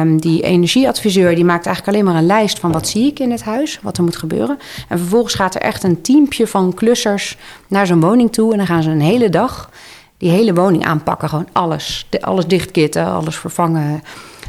uh, 0.07 0.19
die 0.19 0.43
energieadviseur... 0.43 1.35
die 1.35 1.45
maakt 1.45 1.67
eigenlijk 1.67 1.97
alleen 1.97 2.13
maar 2.13 2.23
een 2.23 2.27
lijst 2.27 2.59
van 2.59 2.73
wat 2.73 2.89
zie 2.89 3.07
ik 3.07 3.19
in 3.19 3.31
het 3.31 3.43
huis, 3.43 3.79
wat 3.83 3.97
er 3.97 4.03
moet 4.03 4.17
gebeuren. 4.17 4.59
En 4.89 4.99
vervolgens 4.99 5.35
gaat 5.35 5.55
er 5.55 5.61
echt 5.61 5.83
een 5.83 6.03
teampje 6.03 6.47
van 6.47 6.75
klussers 6.75 7.37
naar 7.69 7.87
zo'n 7.87 8.01
woning 8.01 8.33
toe... 8.33 8.53
en 8.53 8.59
dan 8.59 8.67
gaan 8.67 8.83
ze 8.83 8.91
een 8.91 9.01
hele 9.01 9.29
dag 9.29 9.71
die 10.17 10.31
hele 10.31 10.55
woning 10.55 10.85
aanpakken. 10.85 11.29
Gewoon 11.29 11.49
alles, 11.53 12.09
alles 12.21 12.47
dichtkitten, 12.47 13.07
alles 13.07 13.37
vervangen... 13.37 14.03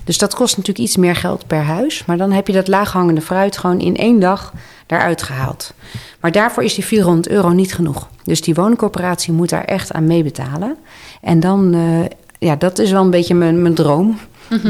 Dus 0.03 0.17
dat 0.17 0.35
kost 0.35 0.57
natuurlijk 0.57 0.85
iets 0.85 0.97
meer 0.97 1.15
geld 1.15 1.47
per 1.47 1.63
huis. 1.63 2.05
Maar 2.05 2.17
dan 2.17 2.31
heb 2.31 2.47
je 2.47 2.53
dat 2.53 2.67
laaghangende 2.67 3.21
fruit 3.21 3.57
gewoon 3.57 3.79
in 3.79 3.95
één 3.95 4.19
dag 4.19 4.53
daaruit 4.85 5.21
gehaald. 5.21 5.73
Maar 6.19 6.31
daarvoor 6.31 6.63
is 6.63 6.75
die 6.75 6.85
400 6.85 7.27
euro 7.27 7.49
niet 7.49 7.73
genoeg. 7.73 8.07
Dus 8.23 8.41
die 8.41 8.53
woningcorporatie 8.53 9.33
moet 9.33 9.49
daar 9.49 9.63
echt 9.63 9.93
aan 9.93 10.07
meebetalen. 10.07 10.77
En 11.21 11.39
dan, 11.39 11.75
uh, 11.75 12.05
ja, 12.45 12.55
dat 12.55 12.79
is 12.79 12.91
wel 12.91 13.01
een 13.01 13.09
beetje 13.09 13.35
mijn, 13.35 13.61
mijn 13.61 13.73
droom. 13.73 14.17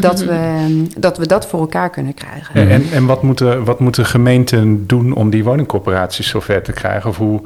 Dat 0.01 0.19
we, 0.19 0.87
dat 0.97 1.17
we 1.17 1.27
dat 1.27 1.47
voor 1.47 1.59
elkaar 1.59 1.89
kunnen 1.89 2.13
krijgen. 2.13 2.69
En, 2.69 2.83
en 2.91 3.05
wat, 3.05 3.23
moeten, 3.23 3.63
wat 3.63 3.79
moeten 3.79 4.05
gemeenten 4.05 4.87
doen 4.87 5.13
om 5.13 5.29
die 5.29 5.43
woningcorporaties 5.43 6.27
zover 6.27 6.61
te 6.61 6.71
krijgen? 6.71 7.09
Of 7.09 7.17
hoe, 7.17 7.41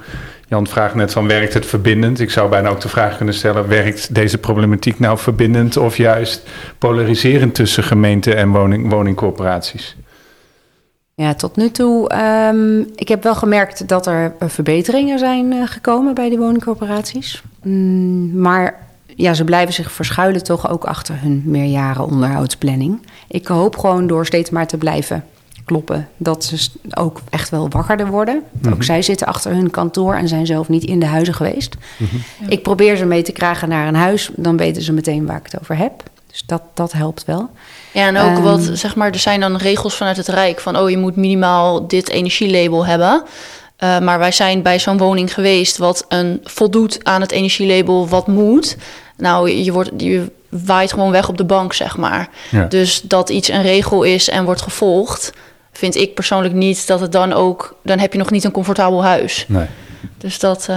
Jan 0.47 0.67
vraagt 0.67 0.95
net 0.95 1.11
van 1.11 1.27
werkt 1.27 1.53
het 1.53 1.65
verbindend? 1.65 2.19
Ik 2.19 2.29
zou 2.29 2.49
bijna 2.49 2.69
ook 2.69 2.81
de 2.81 2.89
vraag 2.89 3.17
kunnen 3.17 3.33
stellen: 3.33 3.67
werkt 3.67 4.15
deze 4.15 4.37
problematiek 4.37 4.99
nou 4.99 5.17
verbindend 5.17 5.77
of 5.77 5.97
juist 5.97 6.49
polariserend 6.77 7.55
tussen 7.55 7.83
gemeenten 7.83 8.35
en 8.35 8.49
woning, 8.49 8.89
woningcorporaties? 8.89 9.95
Ja, 11.13 11.33
tot 11.33 11.55
nu 11.55 11.71
toe. 11.71 12.11
Um, 12.53 12.87
ik 12.95 13.07
heb 13.07 13.23
wel 13.23 13.35
gemerkt 13.35 13.87
dat 13.87 14.07
er 14.07 14.33
verbeteringen 14.39 15.19
zijn 15.19 15.53
uh, 15.53 15.67
gekomen 15.67 16.13
bij 16.13 16.29
die 16.29 16.37
woningcorporaties. 16.37 17.43
Mm, 17.63 18.41
maar 18.41 18.87
ja, 19.21 19.33
ze 19.33 19.43
blijven 19.43 19.73
zich 19.73 19.91
verschuilen 19.91 20.43
toch 20.43 20.69
ook 20.69 20.85
achter 20.85 21.21
hun 21.21 21.41
meerjaren 21.45 22.05
onderhoudsplanning. 22.05 22.99
Ik 23.27 23.47
hoop 23.47 23.77
gewoon 23.77 24.07
door 24.07 24.25
steeds 24.25 24.49
maar 24.49 24.67
te 24.67 24.77
blijven 24.77 25.23
kloppen. 25.65 26.07
Dat 26.17 26.43
ze 26.43 26.69
ook 26.93 27.21
echt 27.29 27.49
wel 27.49 27.69
wakkerder 27.69 28.07
worden. 28.07 28.35
Mm 28.35 28.61
-hmm. 28.61 28.73
Ook 28.73 28.83
zij 28.83 29.01
zitten 29.01 29.27
achter 29.27 29.51
hun 29.51 29.69
kantoor 29.69 30.13
en 30.15 30.27
zijn 30.27 30.45
zelf 30.45 30.69
niet 30.69 30.83
in 30.83 30.99
de 30.99 31.05
huizen 31.05 31.33
geweest. 31.33 31.75
Mm 31.97 32.07
-hmm. 32.07 32.23
ja. 32.39 32.49
Ik 32.49 32.63
probeer 32.63 32.95
ze 32.95 33.05
mee 33.05 33.21
te 33.21 33.31
krijgen 33.31 33.69
naar 33.69 33.87
een 33.87 33.95
huis. 33.95 34.29
Dan 34.35 34.57
weten 34.57 34.81
ze 34.81 34.93
meteen 34.93 35.25
waar 35.25 35.37
ik 35.37 35.51
het 35.51 35.61
over 35.61 35.77
heb. 35.77 36.03
Dus 36.27 36.43
dat, 36.45 36.61
dat 36.73 36.91
helpt 36.91 37.25
wel. 37.25 37.49
Ja, 37.93 38.07
en 38.07 38.17
ook 38.17 38.37
um, 38.37 38.43
wat, 38.43 38.69
zeg 38.73 38.95
maar, 38.95 39.11
er 39.11 39.19
zijn 39.19 39.39
dan 39.39 39.55
regels 39.55 39.95
vanuit 39.95 40.17
het 40.17 40.27
Rijk 40.27 40.59
van... 40.59 40.77
oh, 40.77 40.89
je 40.89 40.97
moet 40.97 41.15
minimaal 41.15 41.87
dit 41.87 42.09
energielabel 42.09 42.85
hebben... 42.85 43.23
Eh, 43.79 43.99
maar 43.99 44.19
wij 44.19 44.31
zijn 44.31 44.61
bij 44.61 44.79
zo'n 44.79 44.97
woning 44.97 45.33
geweest 45.33 45.77
wat 45.77 46.05
een 46.07 46.39
voldoet 46.43 46.99
aan 47.03 47.21
het 47.21 47.31
energielabel 47.31 48.07
wat 48.07 48.27
moet. 48.27 48.77
Nou, 49.17 49.49
je, 49.49 49.71
wordt, 49.71 49.91
je 49.97 50.31
waait 50.49 50.93
gewoon 50.93 51.11
weg 51.11 51.29
op 51.29 51.37
de 51.37 51.45
bank, 51.45 51.73
zeg 51.73 51.97
maar. 51.97 52.29
Ja. 52.51 52.65
Dus 52.65 53.01
dat 53.01 53.29
iets 53.29 53.49
een 53.49 53.61
regel 53.61 54.03
is 54.03 54.29
en 54.29 54.45
wordt 54.45 54.61
gevolgd, 54.61 55.33
vind 55.71 55.95
ik 55.95 56.13
persoonlijk 56.13 56.53
niet 56.53 56.87
dat 56.87 56.99
het 56.99 57.11
dan 57.11 57.33
ook. 57.33 57.75
Dan 57.83 57.99
heb 57.99 58.11
je 58.11 58.19
nog 58.19 58.31
niet 58.31 58.43
een 58.43 58.51
comfortabel 58.51 59.03
huis. 59.03 59.45
Nee. 59.47 59.65
Dus 60.17 60.39
dat, 60.39 60.67
eh, 60.69 60.75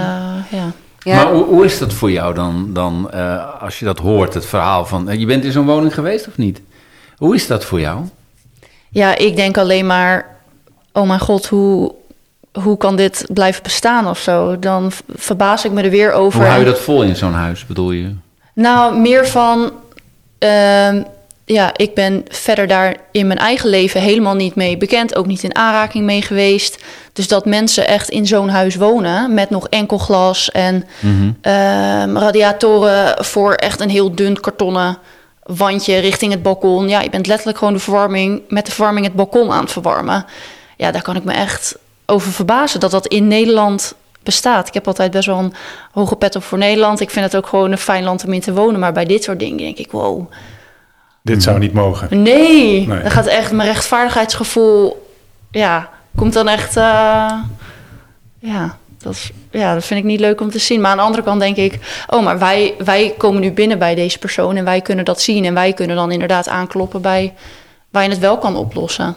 ja. 0.49 0.71
Ja. 0.99 1.15
Maar 1.15 1.33
hoe, 1.33 1.43
hoe 1.43 1.65
is 1.65 1.77
dat 1.77 1.93
voor 1.93 2.11
jou 2.11 2.33
dan, 2.33 2.69
dan 2.73 3.11
eh, 3.11 3.61
als 3.61 3.79
je 3.79 3.85
dat 3.85 3.99
hoort, 3.99 4.33
het 4.33 4.45
verhaal 4.45 4.85
van... 4.85 5.19
je 5.19 5.25
bent 5.25 5.43
in 5.43 5.51
zo'n 5.51 5.65
woning 5.65 5.93
geweest 5.93 6.27
of 6.27 6.37
niet? 6.37 6.61
Hoe 7.17 7.35
is 7.35 7.47
dat 7.47 7.65
voor 7.65 7.79
jou? 7.79 8.05
Ja, 8.89 9.15
ik 9.15 9.35
denk 9.35 9.57
alleen 9.57 9.85
maar, 9.85 10.35
oh 10.91 11.07
mijn 11.07 11.19
god, 11.19 11.45
hoe, 11.45 11.93
hoe 12.61 12.77
kan 12.77 12.95
dit 12.95 13.25
blijven 13.33 13.63
bestaan 13.63 14.07
of 14.07 14.19
zo? 14.19 14.59
Dan 14.59 14.91
verbaas 15.15 15.65
ik 15.65 15.71
me 15.71 15.81
er 15.81 15.89
weer 15.89 16.11
over. 16.11 16.39
Hoe 16.39 16.49
hou 16.49 16.59
je 16.59 16.65
dat 16.65 16.79
vol 16.79 17.03
in 17.03 17.15
zo'n 17.15 17.33
huis, 17.33 17.65
bedoel 17.65 17.91
je? 17.91 18.15
Nou, 18.53 18.97
meer 18.97 19.27
van, 19.27 19.71
ehm, 20.39 21.03
ja, 21.45 21.71
ik 21.75 21.93
ben 21.93 22.25
verder 22.27 22.67
daar 22.67 22.95
in 23.11 23.27
mijn 23.27 23.39
eigen 23.39 23.69
leven 23.69 24.01
helemaal 24.01 24.35
niet 24.35 24.55
mee 24.55 24.77
bekend, 24.77 25.15
ook 25.15 25.25
niet 25.25 25.43
in 25.43 25.55
aanraking 25.55 26.05
mee 26.05 26.21
geweest. 26.21 26.83
Dus 27.13 27.27
dat 27.27 27.45
mensen 27.45 27.87
echt 27.87 28.09
in 28.09 28.27
zo'n 28.27 28.49
huis 28.49 28.75
wonen 28.75 29.33
met 29.33 29.49
nog 29.49 29.67
enkel 29.67 29.97
glas 29.97 30.51
en 30.51 30.85
ehm, 31.41 32.17
radiatoren 32.17 33.25
voor 33.25 33.53
echt 33.53 33.79
een 33.79 33.89
heel 33.89 34.15
dun 34.15 34.39
kartonnen 34.39 34.97
wandje 35.43 35.97
richting 35.97 36.31
het 36.31 36.43
balkon. 36.43 36.89
Ja, 36.89 37.01
je 37.01 37.09
bent 37.09 37.27
letterlijk 37.27 37.57
gewoon 37.57 37.73
de 37.73 37.79
verwarming 37.79 38.41
met 38.47 38.65
de 38.65 38.71
verwarming 38.71 39.05
het 39.05 39.15
balkon 39.15 39.51
aan 39.51 39.63
het 39.63 39.71
verwarmen. 39.71 40.25
Ja, 40.77 40.91
daar 40.91 41.01
kan 41.01 41.15
ik 41.15 41.23
me 41.23 41.33
echt 41.33 41.75
over 42.05 42.31
verbazen 42.31 42.79
dat 42.79 42.91
dat 42.91 43.07
in 43.07 43.27
Nederland 43.27 43.93
bestaat. 44.23 44.67
Ik 44.67 44.73
heb 44.73 44.87
altijd 44.87 45.11
best 45.11 45.25
wel 45.27 45.39
een 45.39 45.53
hoge 45.91 46.15
pet 46.15 46.35
op 46.35 46.43
voor 46.43 46.57
Nederland. 46.57 46.99
Ik 46.99 47.09
vind 47.09 47.25
het 47.25 47.35
ook 47.35 47.47
gewoon 47.47 47.71
een 47.71 47.77
fijn 47.77 48.03
land 48.03 48.25
om 48.25 48.33
in 48.33 48.41
te 48.41 48.53
wonen. 48.53 48.79
Maar 48.79 48.93
bij 48.93 49.05
dit 49.05 49.23
soort 49.23 49.39
dingen 49.39 49.57
denk 49.57 49.77
ik, 49.77 49.91
wow, 49.91 50.31
Dit 51.21 51.43
zou 51.43 51.59
niet 51.59 51.73
mogen. 51.73 52.07
nee. 52.23 52.87
Nee. 52.87 53.01
Dan 53.01 53.11
gaat 53.11 53.25
echt 53.25 53.51
mijn 53.51 53.67
rechtvaardigheidsgevoel, 53.69 55.07
ja, 55.51 55.89
komt 56.15 56.33
dan 56.33 56.47
echt, 56.47 56.77
eh, 56.77 57.31
ja, 58.39 58.77
dat, 58.97 59.13
is- 59.13 59.31
ja, 59.51 59.73
dat 59.73 59.85
vind 59.85 59.99
ik 59.99 60.05
niet 60.05 60.19
leuk 60.19 60.41
om 60.41 60.49
te 60.51 60.59
zien. 60.59 60.81
Maar 60.81 60.91
aan 60.91 60.97
de 60.97 61.03
andere 61.03 61.23
kant 61.23 61.39
denk 61.39 61.55
ik, 61.57 62.03
oh, 62.09 62.23
maar 62.23 62.39
wij, 62.39 62.73
wij 62.77 63.13
komen 63.17 63.41
nu 63.41 63.51
binnen 63.51 63.79
bij 63.79 63.95
deze 63.95 64.17
persoon 64.19 64.55
en 64.55 64.63
wij 64.65 64.81
kunnen 64.81 65.05
dat 65.05 65.21
zien. 65.21 65.45
En 65.45 65.53
wij 65.53 65.73
kunnen 65.73 65.95
dan 65.95 66.11
inderdaad 66.11 66.47
aankloppen 66.47 67.01
bij 67.01 67.33
waar 67.91 68.03
je 68.03 68.09
het 68.09 68.19
wel 68.19 68.37
kan 68.37 68.55
oplossen. 68.55 69.15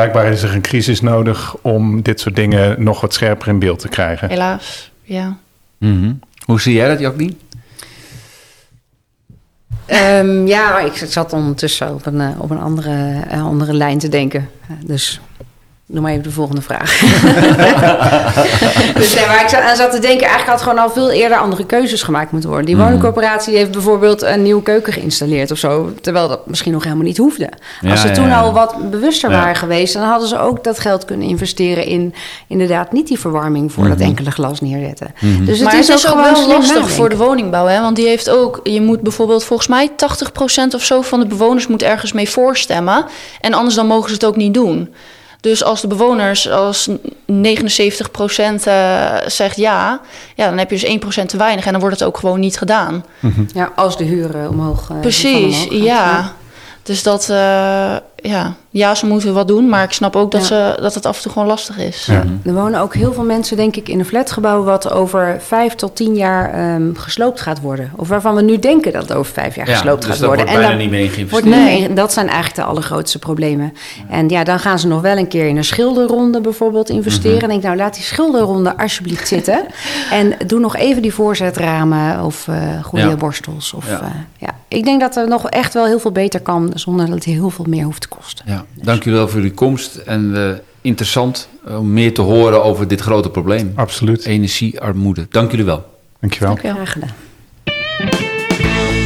Blijkbaar 0.00 0.32
is 0.32 0.42
er 0.42 0.54
een 0.54 0.60
crisis 0.60 1.00
nodig 1.00 1.56
om 1.62 2.02
dit 2.02 2.20
soort 2.20 2.36
dingen 2.36 2.82
nog 2.82 3.00
wat 3.00 3.14
scherper 3.14 3.48
in 3.48 3.58
beeld 3.58 3.78
te 3.78 3.88
krijgen. 3.88 4.28
Helaas, 4.28 4.90
ja. 5.02 5.36
Mhm. 5.78 6.12
Hoe 6.44 6.60
zie 6.60 6.74
jij 6.74 6.88
dat, 6.88 6.98
Jacqueline? 6.98 7.34
Ehm, 9.86 10.46
ja, 10.46 10.78
ik 10.78 10.94
zat 11.06 11.32
ondertussen 11.32 11.94
op 11.94 12.06
een, 12.06 12.20
eh, 12.20 12.40
op 12.40 12.50
een 12.50 12.60
andere, 12.60 13.24
eh, 13.28 13.44
andere 13.44 13.72
lijn 13.74 13.98
te 13.98 14.08
denken. 14.08 14.48
Eh, 14.68 14.76
Dus 14.84 15.20
doe 15.86 16.00
maar 16.00 16.10
even 16.10 16.22
de 16.22 16.30
volgende 16.30 16.62
vraag. 16.62 17.00
dus 19.00 19.14
nee, 19.14 19.26
waar 19.26 19.44
ik 19.44 19.54
aan 19.54 19.76
zat 19.76 19.90
te 19.90 19.98
denken, 19.98 20.26
eigenlijk 20.26 20.50
had 20.50 20.62
gewoon 20.62 20.78
al 20.78 20.90
veel 20.90 21.10
eerder 21.10 21.38
andere 21.38 21.66
keuzes 21.66 22.02
gemaakt 22.02 22.30
moeten 22.32 22.48
worden. 22.50 22.66
Die 22.66 22.76
woningcorporatie 22.76 23.56
heeft 23.56 23.70
bijvoorbeeld 23.70 24.22
een 24.22 24.42
nieuwe 24.42 24.62
keuken 24.62 24.92
geïnstalleerd 24.92 25.50
of 25.50 25.58
zo. 25.58 25.92
Terwijl 26.00 26.28
dat 26.28 26.46
misschien 26.46 26.72
nog 26.72 26.82
helemaal 26.84 27.04
niet 27.04 27.16
hoefde. 27.16 27.48
Ja, 27.80 27.90
Als 27.90 28.00
ze 28.00 28.08
ja, 28.08 28.14
toen 28.14 28.28
ja. 28.28 28.40
al 28.40 28.52
wat 28.52 28.90
bewuster 28.90 29.30
Ja. 29.30 29.36
waren 29.36 29.56
geweest, 29.56 29.94
dan 29.94 30.02
hadden 30.02 30.28
ze 30.28 30.38
ook 30.38 30.64
dat 30.64 30.78
geld 30.78 31.04
kunnen 31.04 31.28
investeren 31.28 31.84
in 31.84 32.14
inderdaad 32.46 32.92
niet 32.92 33.06
die 33.06 33.18
verwarming 33.18 33.72
voor 33.72 33.88
dat 33.88 34.00
enkele 34.00 34.30
glas 34.30 34.60
neerzetten. 34.60 35.14
Dus 35.20 35.58
het 35.58 35.64
maar 35.68 35.78
is 35.78 35.88
het 35.88 35.98
is 35.98 36.06
ook, 36.06 36.12
gewoon 36.12 36.32
wel 36.32 36.48
lastig 36.48 36.90
voor 36.90 37.08
de 37.08 37.16
woningbouw, 37.16 37.66
hè? 37.66 37.80
Want 37.80 37.96
die 37.96 38.06
heeft 38.06 38.30
ook, 38.30 38.60
je 38.62 38.80
moet 38.80 39.00
bijvoorbeeld 39.00 39.44
volgens 39.44 39.68
mij 39.68 39.90
80% 39.90 40.74
of 40.74 40.84
zo 40.84 41.00
van 41.02 41.20
de 41.20 41.26
bewoners 41.26 41.66
moet 41.66 41.82
ergens 41.82 42.12
mee 42.12 42.28
voorstemmen. 42.30 43.04
En 43.40 43.54
anders 43.54 43.74
dan 43.74 43.86
mogen 43.86 44.08
ze 44.08 44.14
het 44.14 44.24
ook 44.24 44.36
niet 44.36 44.54
doen. 44.54 44.94
Dus 45.40 45.64
als 45.64 45.80
de 45.80 45.86
bewoners, 45.86 46.50
als 46.50 46.88
79% 46.88 46.92
eh 48.64 49.14
zegt 49.26 49.56
ja, 49.56 50.00
ja, 50.34 50.48
dan 50.48 50.58
heb 50.58 50.70
je 50.70 50.78
dus 50.78 51.22
1% 51.22 51.26
te 51.26 51.36
weinig 51.36 51.64
en 51.66 51.72
dan 51.72 51.80
wordt 51.80 51.98
het 51.98 52.08
ook 52.08 52.18
gewoon 52.18 52.40
niet 52.40 52.58
gedaan. 52.58 53.04
Ja, 53.54 53.72
als 53.76 53.96
de 53.96 54.04
huren 54.04 54.48
omhoog. 54.48 54.80
eh, 54.80 54.86
van 54.86 55.00
Precies, 55.00 55.56
omhoog 55.56 55.68
gaan. 55.68 55.78
ja. 55.82 56.32
Dus 56.82 57.02
dat, 57.02 57.22
eh, 57.28 57.96
ja. 58.16 58.54
Ja, 58.72 58.94
ze 58.94 59.06
moeten 59.06 59.34
wat 59.34 59.48
doen, 59.48 59.68
maar 59.68 59.82
ik 59.84 59.92
snap 59.92 60.16
ook 60.16 60.30
dat, 60.30 60.40
Ja. 60.40 60.46
ze, 60.46 60.80
dat 60.82 60.94
het 60.94 61.06
af 61.06 61.16
en 61.16 61.22
toe 61.22 61.32
gewoon 61.32 61.48
lastig 61.48 61.78
is. 61.78 62.06
Ja. 62.06 62.24
Er 62.44 62.54
wonen 62.54 62.80
ook 62.80 62.94
heel 62.94 63.12
veel 63.12 63.24
mensen, 63.24 63.56
denk 63.56 63.76
ik, 63.76 63.88
in 63.88 63.98
een 63.98 64.04
flatgebouw... 64.04 64.62
wat 64.62 64.90
over 64.90 65.36
vijf 65.40 65.74
tot 65.74 65.96
tien 65.96 66.14
jaar 66.16 66.52
ehm, 66.54 66.94
gesloopt 66.94 67.40
gaat 67.40 67.60
worden. 67.60 67.90
Of 67.96 68.08
waarvan 68.08 68.34
we 68.34 68.42
nu 68.42 68.58
denken 68.58 68.92
dat 68.92 69.02
het 69.02 69.12
over 69.12 69.32
vijf 69.32 69.54
jaar 69.56 69.66
gesloopt 69.66 70.02
dus 70.02 70.10
gaat 70.10 70.18
worden. 70.26 70.36
wordt 70.46 70.58
bijna 70.60 70.68
dan 70.68 70.78
niet 70.78 70.90
mee 71.14 71.26
wordt 71.30 71.46
Nee. 71.46 71.80
mee- 71.80 71.92
dat 71.92 72.12
zijn 72.12 72.26
eigenlijk 72.26 72.56
de 72.56 72.64
allergrootste 72.64 73.18
problemen. 73.18 73.72
En 74.08 74.28
ja, 74.28 74.44
dan 74.44 74.58
gaan 74.58 74.78
ze 74.78 74.86
nog 74.86 75.00
wel 75.00 75.16
een 75.16 75.28
keer 75.28 75.46
in 75.48 75.56
een 75.56 75.64
schilderronde 75.64 76.40
bijvoorbeeld 76.40 76.88
investeren. 76.88 77.34
Mhm. 77.36 77.44
En 77.44 77.50
denk, 77.50 77.62
nou, 77.62 77.76
laat 77.76 77.94
die 77.94 78.02
schilderronde 78.04 78.76
alsjeblieft 78.76 79.28
zitten. 79.28 79.60
En 80.10 80.34
doe 80.46 80.60
nog 80.60 80.76
even 80.76 81.02
die 81.02 81.14
voorzetramen 81.14 82.24
of 82.24 82.48
eh 82.48 82.56
goede 82.82 83.06
Ja. 83.08 83.16
borstels. 83.16 83.72
Of, 83.72 83.86
Ja. 83.88 83.92
ja. 84.02 84.12
ja. 84.38 84.48
Ik 84.68 84.84
denk 84.84 85.00
dat 85.00 85.16
er 85.16 85.28
nog 85.28 85.48
echt 85.50 85.74
wel 85.74 85.84
heel 85.86 85.98
veel 85.98 86.12
beter 86.12 86.40
kan... 86.40 86.70
zonder 86.74 87.06
dat 87.06 87.14
het 87.14 87.24
heel 87.24 87.50
veel 87.50 87.64
meer 87.68 87.84
hoeft 87.84 88.00
te 88.00 88.08
kosten. 88.08 88.44
Ja, 88.74 88.84
dank 88.84 89.02
jullie 89.02 89.18
wel 89.18 89.28
voor 89.28 89.40
jullie 89.40 89.54
komst. 89.54 89.96
En 89.96 90.36
eh, 90.36 90.58
interessant 90.80 91.48
om 91.66 91.92
meer 91.92 92.14
te 92.14 92.22
horen 92.22 92.64
over 92.64 92.88
dit 92.88 93.00
grote 93.00 93.30
probleem. 93.30 93.72
Absoluut. 93.74 94.24
Energiearmoede. 94.24 95.26
Dank 95.30 95.50
jullie 95.50 95.66
wel. 95.66 95.98
Dankjewel. 96.20 96.48
Dankjewel. 96.48 96.74
Graag 96.74 96.92
gedaan. 96.92 97.14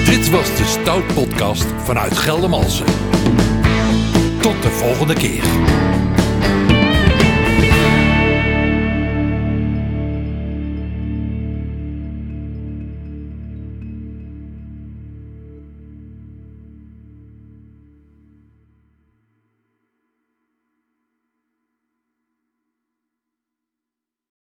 Dit 0.04 0.30
was 0.30 0.56
de 0.56 0.64
Stout 0.64 1.06
Podcast 1.14 1.66
vanuit 1.76 2.18
Geldermalsen. 2.18 2.86
Tot 4.40 4.62
de 4.62 4.68
volgende 4.70 5.14
keer. 5.14 5.42